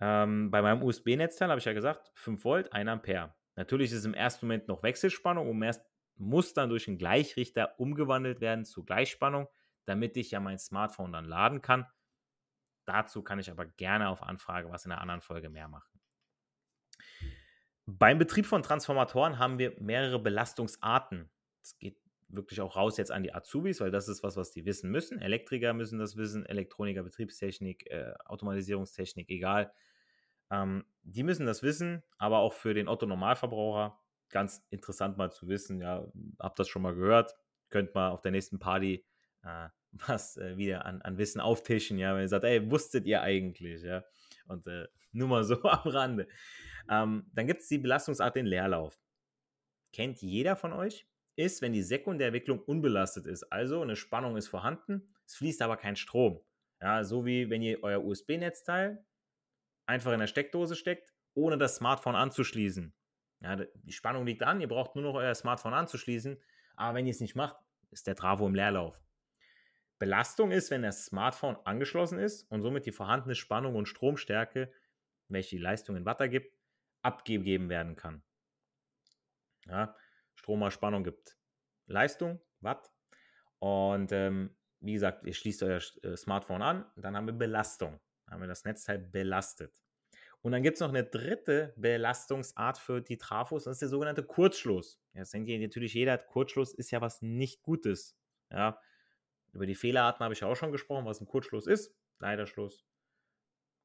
Ähm, 0.00 0.50
bei 0.50 0.62
meinem 0.62 0.82
USB-Netzteil 0.82 1.48
habe 1.48 1.60
ich 1.60 1.64
ja 1.64 1.74
gesagt, 1.74 2.10
5 2.16 2.44
Volt, 2.44 2.72
1 2.72 2.90
Ampere. 2.90 3.36
Natürlich 3.54 3.92
ist 3.92 4.04
im 4.04 4.14
ersten 4.14 4.46
Moment 4.46 4.66
noch 4.66 4.82
Wechselspannung 4.82 5.48
und 5.48 5.62
erst 5.62 5.86
muss 6.16 6.54
dann 6.54 6.70
durch 6.70 6.88
einen 6.88 6.98
Gleichrichter 6.98 7.78
umgewandelt 7.78 8.40
werden 8.40 8.64
zu 8.64 8.84
Gleichspannung, 8.84 9.46
damit 9.84 10.16
ich 10.16 10.32
ja 10.32 10.40
mein 10.40 10.58
Smartphone 10.58 11.12
dann 11.12 11.26
laden 11.26 11.62
kann. 11.62 11.86
Dazu 12.84 13.22
kann 13.22 13.38
ich 13.38 13.50
aber 13.50 13.66
gerne 13.66 14.08
auf 14.08 14.22
Anfrage 14.22 14.70
was 14.70 14.84
in 14.84 14.92
einer 14.92 15.00
anderen 15.00 15.20
Folge 15.20 15.50
mehr 15.50 15.68
machen. 15.68 16.00
Beim 17.86 18.18
Betrieb 18.18 18.46
von 18.46 18.62
Transformatoren 18.62 19.38
haben 19.38 19.58
wir 19.58 19.74
mehrere 19.80 20.20
Belastungsarten. 20.20 21.30
Es 21.62 21.78
geht 21.78 22.00
wirklich 22.28 22.60
auch 22.60 22.76
raus 22.76 22.96
jetzt 22.96 23.12
an 23.12 23.22
die 23.22 23.34
Azubis, 23.34 23.80
weil 23.80 23.90
das 23.90 24.08
ist 24.08 24.22
was, 24.22 24.36
was 24.36 24.52
die 24.52 24.64
wissen 24.64 24.90
müssen. 24.90 25.20
Elektriker 25.20 25.74
müssen 25.74 25.98
das 25.98 26.16
wissen, 26.16 26.46
Elektroniker, 26.46 27.02
Betriebstechnik, 27.02 27.90
äh, 27.90 28.14
Automatisierungstechnik, 28.24 29.28
egal. 29.28 29.72
Ähm, 30.50 30.84
die 31.02 31.22
müssen 31.22 31.46
das 31.46 31.62
wissen, 31.62 32.02
aber 32.18 32.38
auch 32.38 32.52
für 32.52 32.74
den 32.74 32.88
Otto-Normalverbraucher 32.88 33.98
ganz 34.30 34.64
interessant 34.70 35.18
mal 35.18 35.30
zu 35.30 35.48
wissen. 35.48 35.80
Ja, 35.80 36.06
habt 36.38 36.58
das 36.58 36.68
schon 36.68 36.82
mal 36.82 36.94
gehört, 36.94 37.36
könnt 37.68 37.94
mal 37.94 38.10
auf 38.10 38.22
der 38.22 38.32
nächsten 38.32 38.58
Party 38.58 39.04
äh, 39.42 39.68
was 39.92 40.36
äh, 40.36 40.56
wieder 40.56 40.86
an, 40.86 41.02
an 41.02 41.18
Wissen 41.18 41.40
auftischen, 41.40 41.98
ja, 41.98 42.14
wenn 42.14 42.22
ihr 42.22 42.28
sagt, 42.28 42.44
ey, 42.44 42.70
wusstet 42.70 43.06
ihr 43.06 43.22
eigentlich, 43.22 43.82
ja, 43.82 44.04
und 44.46 44.66
äh, 44.66 44.88
nur 45.12 45.28
mal 45.28 45.44
so 45.44 45.62
am 45.62 45.88
Rande. 45.88 46.28
Ähm, 46.90 47.30
dann 47.32 47.46
gibt 47.46 47.60
es 47.60 47.68
die 47.68 47.78
Belastungsart 47.78 48.36
den 48.36 48.46
Leerlauf. 48.46 48.98
Kennt 49.92 50.22
jeder 50.22 50.56
von 50.56 50.72
euch? 50.72 51.06
Ist, 51.36 51.62
wenn 51.62 51.72
die 51.72 51.82
Sekundärwicklung 51.82 52.60
unbelastet 52.60 53.26
ist, 53.26 53.44
also 53.44 53.80
eine 53.80 53.96
Spannung 53.96 54.36
ist 54.36 54.48
vorhanden, 54.48 55.14
es 55.26 55.36
fließt 55.36 55.62
aber 55.62 55.76
kein 55.76 55.96
Strom. 55.96 56.40
Ja, 56.80 57.04
so 57.04 57.24
wie 57.24 57.48
wenn 57.48 57.62
ihr 57.62 57.82
euer 57.82 58.04
USB-Netzteil 58.04 59.04
einfach 59.86 60.12
in 60.12 60.20
der 60.20 60.26
Steckdose 60.26 60.76
steckt, 60.76 61.14
ohne 61.34 61.56
das 61.56 61.76
Smartphone 61.76 62.16
anzuschließen. 62.16 62.92
Ja, 63.40 63.56
die 63.56 63.92
Spannung 63.92 64.26
liegt 64.26 64.42
an, 64.42 64.60
ihr 64.60 64.68
braucht 64.68 64.94
nur 64.94 65.04
noch 65.04 65.14
euer 65.14 65.34
Smartphone 65.34 65.74
anzuschließen, 65.74 66.38
aber 66.76 66.98
wenn 66.98 67.06
ihr 67.06 67.12
es 67.12 67.20
nicht 67.20 67.34
macht, 67.34 67.56
ist 67.90 68.06
der 68.06 68.16
Travo 68.16 68.46
im 68.46 68.54
Leerlauf. 68.54 69.00
Belastung 70.02 70.50
ist, 70.50 70.72
wenn 70.72 70.82
das 70.82 71.04
Smartphone 71.04 71.56
angeschlossen 71.64 72.18
ist 72.18 72.50
und 72.50 72.60
somit 72.60 72.86
die 72.86 72.90
vorhandene 72.90 73.36
Spannung 73.36 73.76
und 73.76 73.86
Stromstärke, 73.86 74.72
welche 75.28 75.54
die 75.54 75.62
Leistung 75.62 75.94
in 75.94 76.04
Watt 76.04 76.20
ergibt, 76.20 76.58
abgegeben 77.02 77.68
werden 77.68 77.94
kann. 77.94 78.24
Ja, 79.64 79.94
Strom 80.34 80.58
mal 80.58 80.72
Spannung 80.72 81.04
gibt 81.04 81.38
Leistung, 81.86 82.40
Watt. 82.58 82.90
Und 83.60 84.10
ähm, 84.10 84.56
wie 84.80 84.94
gesagt, 84.94 85.24
ihr 85.24 85.34
schließt 85.34 85.62
euer 85.62 85.80
äh, 86.02 86.16
Smartphone 86.16 86.62
an, 86.62 86.84
dann 86.96 87.16
haben 87.16 87.26
wir 87.26 87.34
Belastung. 87.34 88.00
Dann 88.24 88.34
haben 88.34 88.40
wir 88.40 88.48
das 88.48 88.64
Netzteil 88.64 88.98
belastet. 88.98 89.84
Und 90.40 90.50
dann 90.50 90.64
gibt 90.64 90.78
es 90.78 90.80
noch 90.80 90.88
eine 90.88 91.04
dritte 91.04 91.74
Belastungsart 91.76 92.76
für 92.78 93.00
die 93.02 93.18
Trafos, 93.18 93.62
das 93.62 93.74
ist 93.74 93.82
der 93.82 93.88
sogenannte 93.88 94.24
Kurzschluss. 94.24 95.00
Jetzt 95.14 95.32
denkt 95.32 95.48
ihr 95.48 95.60
natürlich, 95.60 95.94
jeder 95.94 96.18
Kurzschluss 96.18 96.74
ist 96.74 96.90
ja 96.90 97.00
was 97.00 97.22
nicht 97.22 97.62
Gutes. 97.62 98.18
Ja, 98.50 98.80
über 99.52 99.66
die 99.66 99.74
Fehlerarten 99.74 100.24
habe 100.24 100.34
ich 100.34 100.44
auch 100.44 100.56
schon 100.56 100.72
gesprochen, 100.72 101.04
was 101.04 101.20
ein 101.20 101.26
Kurzschluss 101.26 101.66
ist. 101.66 101.94
Leiterschluss, 102.18 102.86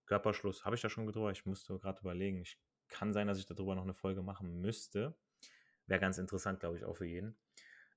Körperschluss, 0.05 0.63
habe 0.65 0.75
ich 0.75 0.81
da 0.81 0.89
schon 0.89 1.05
drüber. 1.07 1.31
Ich 1.31 1.45
musste 1.45 1.77
gerade 1.79 1.99
überlegen. 1.99 2.41
Ich 2.41 2.59
kann 2.87 3.13
sein, 3.13 3.27
dass 3.27 3.39
ich 3.39 3.45
darüber 3.45 3.75
noch 3.75 3.83
eine 3.83 3.93
Folge 3.93 4.21
machen 4.21 4.61
müsste. 4.61 5.17
Wäre 5.85 5.99
ganz 5.99 6.17
interessant, 6.17 6.59
glaube 6.59 6.77
ich, 6.77 6.85
auch 6.85 6.95
für 6.95 7.05
jeden. 7.05 7.37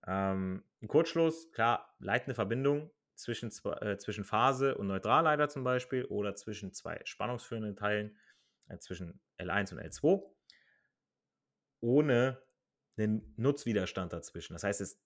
Ähm, 0.06 0.64
ein 0.82 0.88
Kurzschluss, 0.88 1.52
klar, 1.52 1.94
leitende 1.98 2.34
Verbindung 2.34 2.90
zwischen, 3.14 3.50
äh, 3.80 3.98
zwischen 3.98 4.24
Phase 4.24 4.76
und 4.76 4.86
Neutralleiter 4.86 5.48
zum 5.48 5.62
Beispiel 5.62 6.04
oder 6.06 6.34
zwischen 6.34 6.72
zwei 6.72 7.00
spannungsführenden 7.04 7.76
Teilen, 7.76 8.18
äh, 8.68 8.78
zwischen 8.78 9.20
L1 9.38 9.72
und 9.72 9.80
L2, 9.80 10.22
ohne 11.80 12.42
einen 12.96 13.34
Nutzwiderstand 13.36 14.12
dazwischen. 14.12 14.54
Das 14.54 14.64
heißt, 14.64 14.80
es 14.80 14.92
ist 14.92 15.02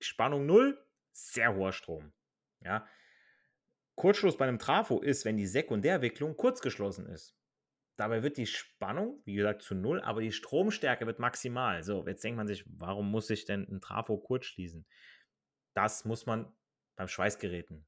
Spannung 0.00 0.46
0, 0.46 0.78
sehr 1.18 1.54
hoher 1.54 1.72
Strom. 1.72 2.12
Ja. 2.60 2.86
Kurzschluss 3.94 4.36
bei 4.36 4.46
einem 4.46 4.58
Trafo 4.58 5.00
ist, 5.00 5.24
wenn 5.24 5.36
die 5.36 5.46
Sekundärwicklung 5.46 6.36
kurzgeschlossen 6.36 7.06
ist. 7.06 7.36
Dabei 7.96 8.22
wird 8.22 8.36
die 8.36 8.46
Spannung, 8.46 9.20
wie 9.24 9.34
gesagt, 9.34 9.62
zu 9.62 9.74
null, 9.74 10.00
aber 10.00 10.20
die 10.20 10.30
Stromstärke 10.30 11.04
wird 11.06 11.18
maximal. 11.18 11.82
So, 11.82 12.06
jetzt 12.06 12.22
denkt 12.22 12.36
man 12.36 12.46
sich, 12.46 12.64
warum 12.68 13.10
muss 13.10 13.28
ich 13.28 13.44
denn 13.44 13.66
ein 13.68 13.80
Trafo 13.80 14.16
kurz 14.18 14.44
schließen? 14.44 14.86
Das 15.74 16.04
muss 16.04 16.24
man 16.24 16.52
beim 16.94 17.08
Schweißgeräten. 17.08 17.84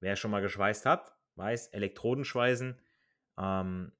Wer 0.00 0.16
schon 0.16 0.30
mal 0.30 0.42
geschweißt 0.42 0.84
hat, 0.84 1.16
weiß, 1.36 1.68
Elektrodenschweißen 1.68 2.78
ähm, 3.38 3.92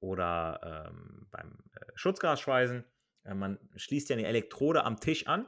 oder 0.00 0.90
ähm, 0.90 1.28
beim 1.30 1.58
äh, 1.72 1.92
Schutzgasschweißen, 1.94 2.84
äh, 3.24 3.34
man 3.34 3.58
schließt 3.76 4.10
ja 4.10 4.16
eine 4.16 4.26
Elektrode 4.26 4.84
am 4.84 5.00
Tisch 5.00 5.26
an 5.26 5.46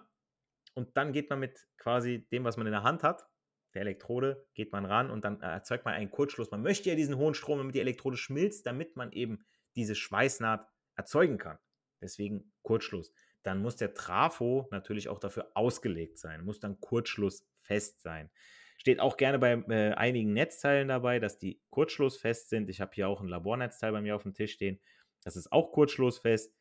und 0.77 0.97
dann 0.97 1.13
geht 1.13 1.31
man 1.31 1.41
mit 1.41 1.67
quasi 1.79 2.27
dem, 2.31 2.45
was 2.45 2.57
man 2.57 2.67
in 2.67 2.73
der 2.73 2.83
Hand 2.83 3.03
hat, 3.03 3.27
der 3.75 3.83
Elektrode, 3.83 4.47
geht 4.55 4.73
man 4.73 4.85
ran 4.85 5.11
und 5.11 5.25
dann 5.25 5.41
erzeugt 5.41 5.85
man 5.85 5.95
einen 5.95 6.11
Kurzschluss. 6.11 6.51
Man 6.51 6.63
möchte 6.63 6.91
ja 6.91 6.95
diesen 6.95 7.17
hohen 7.17 7.35
Strom, 7.35 7.59
damit 7.59 7.75
die 7.75 7.81
Elektrode 7.81 8.17
schmilzt, 8.17 8.67
damit 8.67 8.95
man 8.95 9.13
eben 9.13 9.45
diese 9.75 9.95
Schweißnaht 9.95 10.67
erzeugen 10.95 11.39
kann. 11.39 11.59
Deswegen 12.01 12.53
Kurzschluss. 12.63 13.13
Dann 13.43 13.63
muss 13.63 13.77
der 13.77 13.95
Trafo 13.95 14.69
natürlich 14.71 15.09
auch 15.09 15.19
dafür 15.19 15.51
ausgelegt 15.55 16.19
sein, 16.19 16.45
muss 16.45 16.61
dann 16.61 16.81
kurzschlussfest 16.81 18.03
sein. 18.03 18.31
Steht 18.77 19.01
auch 19.01 19.17
gerne 19.17 19.39
bei 19.39 19.53
äh, 19.53 19.95
einigen 19.95 20.35
Netzteilen 20.35 20.89
dabei, 20.89 21.19
dass 21.21 21.39
die 21.39 21.63
kurzschlussfest 21.71 22.51
sind. 22.51 22.69
Ich 22.69 22.81
habe 22.83 22.93
hier 22.95 23.09
auch 23.09 23.23
ein 23.23 23.29
Labornetzteil 23.29 23.93
bei 23.93 24.03
mir 24.03 24.15
auf 24.15 24.25
dem 24.25 24.35
Tisch 24.35 24.53
stehen. 24.53 24.79
Das 25.25 25.37
ist 25.37 25.53
auch 25.53 25.73
kurzschlussfest. 25.73 26.55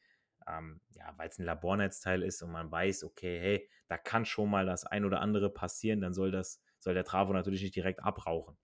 Ähm, 0.47 0.81
ja, 0.91 1.13
weil 1.17 1.29
es 1.29 1.39
ein 1.39 1.45
Labornetzteil 1.45 2.23
ist 2.23 2.41
und 2.41 2.51
man 2.51 2.71
weiß, 2.71 3.03
okay, 3.03 3.39
hey, 3.39 3.69
da 3.87 3.97
kann 3.97 4.25
schon 4.25 4.49
mal 4.49 4.65
das 4.65 4.85
ein 4.85 5.05
oder 5.05 5.21
andere 5.21 5.49
passieren, 5.49 6.01
dann 6.01 6.13
soll 6.13 6.31
das 6.31 6.61
soll 6.79 6.93
der 6.93 7.03
Trafo 7.03 7.33
natürlich 7.33 7.63
nicht 7.63 7.75
direkt 7.75 8.03
abrauchen. 8.03 8.57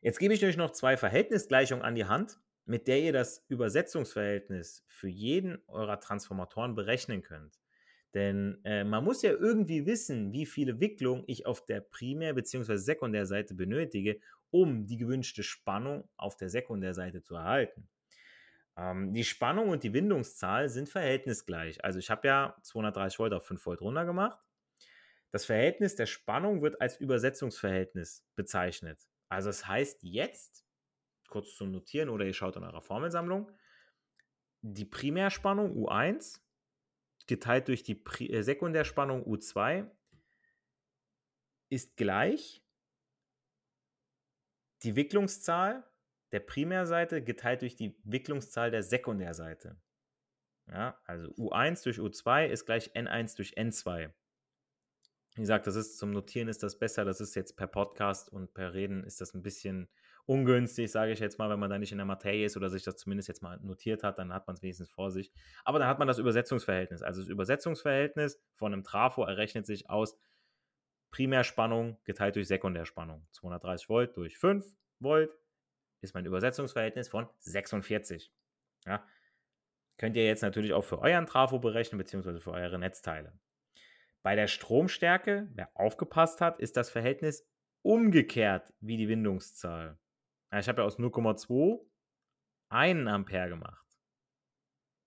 Jetzt 0.00 0.18
gebe 0.18 0.34
ich 0.34 0.44
euch 0.44 0.56
noch 0.56 0.70
zwei 0.72 0.96
Verhältnisgleichungen 0.96 1.84
an 1.84 1.94
die 1.94 2.06
Hand, 2.06 2.40
mit 2.66 2.88
der 2.88 3.00
ihr 3.00 3.12
das 3.12 3.44
Übersetzungsverhältnis 3.48 4.84
für 4.86 5.08
jeden 5.08 5.62
eurer 5.66 6.00
Transformatoren 6.00 6.74
berechnen 6.74 7.22
könnt. 7.22 7.58
Denn 8.14 8.60
äh, 8.64 8.84
man 8.84 9.04
muss 9.04 9.22
ja 9.22 9.32
irgendwie 9.32 9.86
wissen, 9.86 10.32
wie 10.32 10.46
viele 10.46 10.80
Wicklungen 10.80 11.24
ich 11.26 11.46
auf 11.46 11.64
der 11.64 11.80
Primär- 11.80 12.34
bzw. 12.34 12.76
Sekundärseite 12.76 13.54
benötige, 13.54 14.20
um 14.50 14.86
die 14.86 14.96
gewünschte 14.96 15.42
Spannung 15.42 16.08
auf 16.16 16.36
der 16.36 16.48
Sekundärseite 16.48 17.22
zu 17.22 17.34
erhalten. 17.34 17.88
Ähm, 18.76 19.12
die 19.12 19.24
Spannung 19.24 19.68
und 19.68 19.82
die 19.82 19.92
Windungszahl 19.92 20.68
sind 20.68 20.88
verhältnisgleich. 20.88 21.84
Also 21.84 21.98
ich 21.98 22.10
habe 22.10 22.26
ja 22.26 22.56
230 22.62 23.18
Volt 23.18 23.32
auf 23.32 23.46
5 23.46 23.64
Volt 23.64 23.80
runter 23.80 24.04
gemacht. 24.04 24.38
Das 25.30 25.44
Verhältnis 25.46 25.96
der 25.96 26.06
Spannung 26.06 26.62
wird 26.62 26.80
als 26.80 26.96
Übersetzungsverhältnis 26.98 28.24
bezeichnet. 28.36 29.08
Also 29.28 29.48
das 29.48 29.66
heißt 29.66 30.02
jetzt, 30.02 30.64
kurz 31.28 31.56
zum 31.56 31.72
Notieren 31.72 32.08
oder 32.08 32.24
ihr 32.24 32.34
schaut 32.34 32.56
in 32.56 32.62
eurer 32.62 32.82
Formelsammlung, 32.82 33.50
die 34.62 34.84
Primärspannung 34.84 35.76
U1 35.76 36.40
geteilt 37.26 37.68
durch 37.68 37.82
die 37.82 38.02
äh, 38.30 38.42
Sekundärspannung 38.42 39.24
U2 39.24 39.90
ist 41.68 41.96
gleich 41.96 42.62
die 44.82 44.96
Wicklungszahl 44.96 45.84
der 46.34 46.40
Primärseite 46.40 47.22
geteilt 47.22 47.62
durch 47.62 47.76
die 47.76 47.96
Wicklungszahl 48.02 48.72
der 48.72 48.82
Sekundärseite. 48.82 49.76
Ja, 50.66 50.98
also 51.04 51.28
U1 51.34 51.84
durch 51.84 51.98
U2 51.98 52.46
ist 52.46 52.66
gleich 52.66 52.90
N1 52.96 53.36
durch 53.36 53.56
N2. 53.56 54.10
Wie 55.36 55.40
gesagt, 55.40 55.68
das 55.68 55.76
ist 55.76 55.96
zum 55.96 56.10
Notieren 56.10 56.48
ist 56.48 56.64
das 56.64 56.76
besser. 56.76 57.04
Das 57.04 57.20
ist 57.20 57.36
jetzt 57.36 57.56
per 57.56 57.68
Podcast 57.68 58.32
und 58.32 58.52
per 58.52 58.74
Reden 58.74 59.04
ist 59.04 59.20
das 59.20 59.32
ein 59.32 59.42
bisschen 59.42 59.88
ungünstig, 60.26 60.90
sage 60.90 61.12
ich 61.12 61.20
jetzt 61.20 61.38
mal, 61.38 61.50
wenn 61.50 61.60
man 61.60 61.70
da 61.70 61.78
nicht 61.78 61.92
in 61.92 61.98
der 61.98 62.04
Materie 62.04 62.46
ist 62.46 62.56
oder 62.56 62.68
sich 62.68 62.82
das 62.82 62.96
zumindest 62.96 63.28
jetzt 63.28 63.42
mal 63.42 63.60
notiert 63.60 64.02
hat, 64.02 64.18
dann 64.18 64.32
hat 64.32 64.48
man 64.48 64.56
es 64.56 64.62
wenigstens 64.62 64.90
vor 64.90 65.12
sich. 65.12 65.30
Aber 65.64 65.78
dann 65.78 65.86
hat 65.86 66.00
man 66.00 66.08
das 66.08 66.18
Übersetzungsverhältnis. 66.18 67.02
Also 67.02 67.20
das 67.20 67.30
Übersetzungsverhältnis 67.30 68.42
von 68.56 68.72
einem 68.72 68.82
Trafo 68.82 69.22
errechnet 69.22 69.66
sich 69.66 69.88
aus 69.88 70.18
Primärspannung 71.12 71.96
geteilt 72.02 72.34
durch 72.34 72.48
Sekundärspannung. 72.48 73.24
230 73.30 73.88
Volt 73.88 74.16
durch 74.16 74.36
5 74.36 74.66
Volt 74.98 75.30
ist 76.04 76.14
mein 76.14 76.26
Übersetzungsverhältnis 76.26 77.08
von 77.08 77.28
46. 77.40 78.32
Ja. 78.86 79.06
Könnt 79.96 80.16
ihr 80.16 80.24
jetzt 80.24 80.42
natürlich 80.42 80.72
auch 80.72 80.84
für 80.84 81.00
euren 81.00 81.26
Trafo 81.26 81.58
berechnen, 81.58 81.98
beziehungsweise 81.98 82.40
für 82.40 82.52
eure 82.52 82.78
Netzteile. 82.78 83.38
Bei 84.22 84.34
der 84.34 84.46
Stromstärke, 84.46 85.48
wer 85.52 85.70
aufgepasst 85.74 86.40
hat, 86.40 86.58
ist 86.58 86.76
das 86.76 86.90
Verhältnis 86.90 87.46
umgekehrt 87.82 88.72
wie 88.80 88.96
die 88.96 89.08
Windungszahl. 89.08 89.98
ich 90.56 90.68
habe 90.68 90.82
ja 90.82 90.86
aus 90.86 90.98
0,2 90.98 91.84
1 92.70 93.06
Ampere 93.06 93.50
gemacht. 93.50 93.84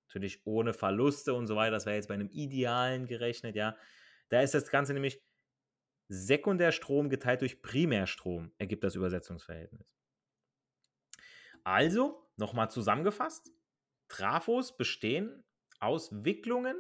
Natürlich 0.08 0.46
ohne 0.46 0.74
Verluste 0.74 1.34
und 1.34 1.48
so 1.48 1.56
weiter. 1.56 1.72
Das 1.72 1.86
wäre 1.86 1.96
jetzt 1.96 2.08
bei 2.08 2.14
einem 2.14 2.30
idealen 2.30 3.08
gerechnet, 3.08 3.56
ja. 3.56 3.76
Da 4.30 4.42
ist 4.42 4.54
das 4.54 4.70
Ganze 4.70 4.94
nämlich 4.94 5.22
Sekundärstrom 6.10 7.10
geteilt 7.10 7.42
durch 7.42 7.62
Primärstrom, 7.62 8.54
ergibt 8.58 8.84
das 8.84 8.96
Übersetzungsverhältnis. 8.96 9.97
Also, 11.68 12.26
nochmal 12.38 12.72
zusammengefasst: 12.72 13.52
Trafos 14.08 14.78
bestehen 14.78 15.44
aus 15.82 16.24
Wicklungen 16.24 16.78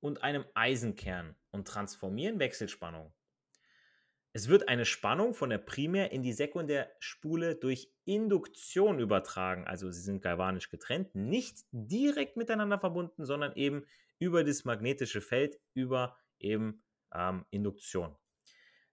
und 0.00 0.24
einem 0.24 0.44
Eisenkern 0.54 1.36
und 1.52 1.68
transformieren 1.68 2.40
Wechselspannung. 2.40 3.14
Es 4.32 4.48
wird 4.48 4.66
eine 4.68 4.86
Spannung 4.86 5.34
von 5.34 5.50
der 5.50 5.58
Primär- 5.58 6.10
in 6.10 6.24
die 6.24 6.32
Sekundärspule 6.32 7.54
durch 7.54 7.94
Induktion 8.04 8.98
übertragen, 8.98 9.68
also 9.68 9.88
sie 9.92 10.00
sind 10.00 10.20
galvanisch 10.20 10.68
getrennt, 10.68 11.14
nicht 11.14 11.58
direkt 11.70 12.36
miteinander 12.36 12.80
verbunden, 12.80 13.24
sondern 13.24 13.54
eben 13.54 13.86
über 14.18 14.42
das 14.42 14.64
magnetische 14.64 15.20
Feld, 15.20 15.60
über 15.74 16.18
eben 16.40 16.82
ähm, 17.14 17.46
Induktion. 17.50 18.16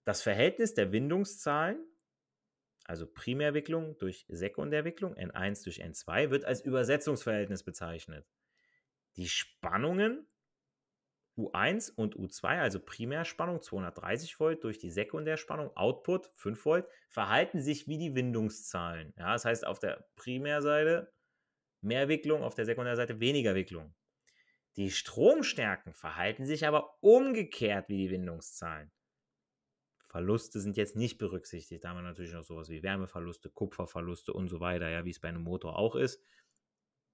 Das 0.03 0.21
Verhältnis 0.21 0.75
der 0.75 0.91
Windungszahlen, 0.91 1.83
also 2.89 3.05
Primärwicklung 3.05 3.97
durch 3.99 4.25
Sekundärwicklung, 4.29 5.13
N1 5.13 5.63
durch 5.63 5.83
N2, 5.83 6.31
wird 6.31 6.43
als 6.43 6.61
Übersetzungsverhältnis 6.61 7.63
bezeichnet. 7.63 8.25
Die 9.15 9.29
Spannungen 9.29 10.27
U1 11.37 11.93
und 11.95 12.15
U2, 12.15 12.45
also 12.59 12.79
Primärspannung 12.79 13.61
230 13.61 14.39
Volt 14.39 14.63
durch 14.63 14.79
die 14.79 14.89
Sekundärspannung 14.89 15.75
Output 15.77 16.31
5 16.33 16.65
Volt, 16.65 16.87
verhalten 17.07 17.61
sich 17.61 17.87
wie 17.87 17.99
die 17.99 18.15
Windungszahlen. 18.15 19.13
Ja, 19.17 19.33
das 19.33 19.45
heißt 19.45 19.67
auf 19.67 19.77
der 19.77 20.09
Primärseite 20.15 21.13
mehr 21.81 22.09
Wicklung, 22.09 22.41
auf 22.41 22.55
der 22.55 22.65
Sekundärseite 22.65 23.19
weniger 23.19 23.53
Wicklung. 23.53 23.93
Die 24.77 24.89
Stromstärken 24.89 25.93
verhalten 25.93 26.45
sich 26.45 26.65
aber 26.65 26.97
umgekehrt 27.01 27.87
wie 27.87 27.97
die 27.97 28.09
Windungszahlen. 28.09 28.91
Verluste 30.09 30.59
sind 30.59 30.75
jetzt 30.75 30.95
nicht 30.95 31.19
berücksichtigt. 31.19 31.83
Da 31.83 31.89
haben 31.89 31.97
wir 31.97 32.01
natürlich 32.01 32.33
noch 32.33 32.43
sowas 32.43 32.69
wie 32.69 32.81
Wärmeverluste, 32.81 33.49
Kupferverluste 33.49 34.33
und 34.33 34.49
so 34.49 34.59
weiter, 34.59 34.89
ja, 34.89 35.05
wie 35.05 35.11
es 35.11 35.19
bei 35.19 35.29
einem 35.29 35.43
Motor 35.43 35.77
auch 35.77 35.95
ist. 35.95 36.21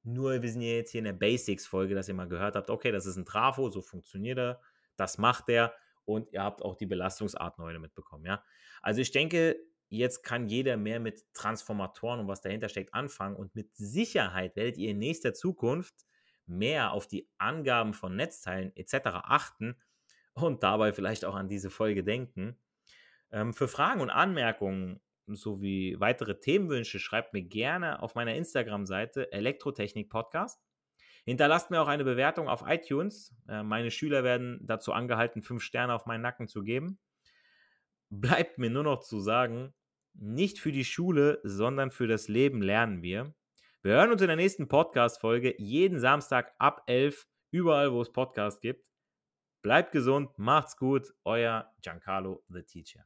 Nur 0.03 0.41
wir 0.41 0.49
sind 0.49 0.61
ja 0.61 0.69
jetzt 0.69 0.91
hier 0.91 0.99
in 0.99 1.05
der 1.05 1.13
Basics-Folge, 1.13 1.93
dass 1.93 2.07
ihr 2.07 2.13
mal 2.13 2.29
gehört 2.29 2.55
habt, 2.55 2.69
okay, 2.69 2.91
das 2.91 3.05
ist 3.05 3.17
ein 3.17 3.25
Trafo, 3.25 3.69
so 3.69 3.81
funktioniert 3.81 4.37
er, 4.37 4.61
das 4.95 5.17
macht 5.17 5.49
er 5.49 5.73
und 6.05 6.31
ihr 6.31 6.41
habt 6.41 6.61
auch 6.61 6.75
die 6.75 6.85
Belastungsarten 6.85 7.63
heute 7.63 7.79
mitbekommen, 7.79 8.25
ja. 8.25 8.43
Also 8.81 9.01
ich 9.01 9.11
denke, 9.11 9.57
jetzt 9.89 10.23
kann 10.23 10.47
jeder 10.47 10.77
mehr 10.77 10.99
mit 10.99 11.25
Transformatoren 11.33 12.19
und 12.21 12.27
was 12.27 12.41
dahinter 12.41 12.69
steckt 12.69 12.93
anfangen 12.93 13.35
und 13.35 13.55
mit 13.55 13.75
Sicherheit 13.75 14.55
werdet 14.55 14.77
ihr 14.77 14.91
in 14.91 14.99
nächster 14.99 15.33
Zukunft 15.33 16.05
mehr 16.45 16.91
auf 16.91 17.07
die 17.07 17.27
Angaben 17.39 17.93
von 17.93 18.15
Netzteilen 18.15 18.75
etc. 18.75 19.07
achten 19.23 19.75
und 20.33 20.63
dabei 20.63 20.93
vielleicht 20.93 21.25
auch 21.25 21.35
an 21.35 21.49
diese 21.49 21.69
Folge 21.69 22.03
denken. 22.03 22.57
Ähm, 23.31 23.53
für 23.53 23.67
Fragen 23.67 24.01
und 24.01 24.09
Anmerkungen 24.09 25.01
sowie 25.27 25.95
weitere 25.99 26.39
Themenwünsche 26.39 26.99
schreibt 26.99 27.33
mir 27.33 27.41
gerne 27.41 28.01
auf 28.01 28.15
meiner 28.15 28.35
Instagram-Seite 28.35 29.31
Elektrotechnik 29.31 30.09
Podcast. 30.09 30.61
Hinterlasst 31.25 31.71
mir 31.71 31.81
auch 31.81 31.87
eine 31.87 32.03
Bewertung 32.03 32.47
auf 32.47 32.63
iTunes. 32.67 33.35
Äh, 33.47 33.63
meine 33.63 33.89
Schüler 33.89 34.23
werden 34.23 34.59
dazu 34.61 34.93
angehalten, 34.93 35.41
fünf 35.41 35.63
Sterne 35.63 35.93
auf 35.93 36.05
meinen 36.05 36.21
Nacken 36.21 36.47
zu 36.47 36.63
geben. 36.63 36.99
Bleibt 38.11 38.59
mir 38.59 38.69
nur 38.69 38.83
noch 38.83 38.99
zu 38.99 39.19
sagen, 39.19 39.73
nicht 40.13 40.59
für 40.59 40.71
die 40.71 40.85
Schule, 40.85 41.39
sondern 41.43 41.91
für 41.91 42.07
das 42.07 42.27
Leben 42.27 42.61
lernen 42.61 43.01
wir. 43.01 43.33
Wir 43.81 43.93
hören 43.93 44.11
uns 44.11 44.21
in 44.21 44.27
der 44.27 44.35
nächsten 44.35 44.67
Podcast-Folge 44.67 45.55
jeden 45.57 45.99
Samstag 45.99 46.53
ab 46.57 46.83
11, 46.87 47.27
überall 47.51 47.91
wo 47.91 48.01
es 48.01 48.11
Podcasts 48.11 48.61
gibt. 48.61 48.85
Bleibt 49.61 49.91
gesund, 49.91 50.37
macht's 50.37 50.77
gut, 50.77 51.13
euer 51.23 51.73
Giancarlo 51.81 52.43
the 52.49 52.61
Teacher. 52.61 53.05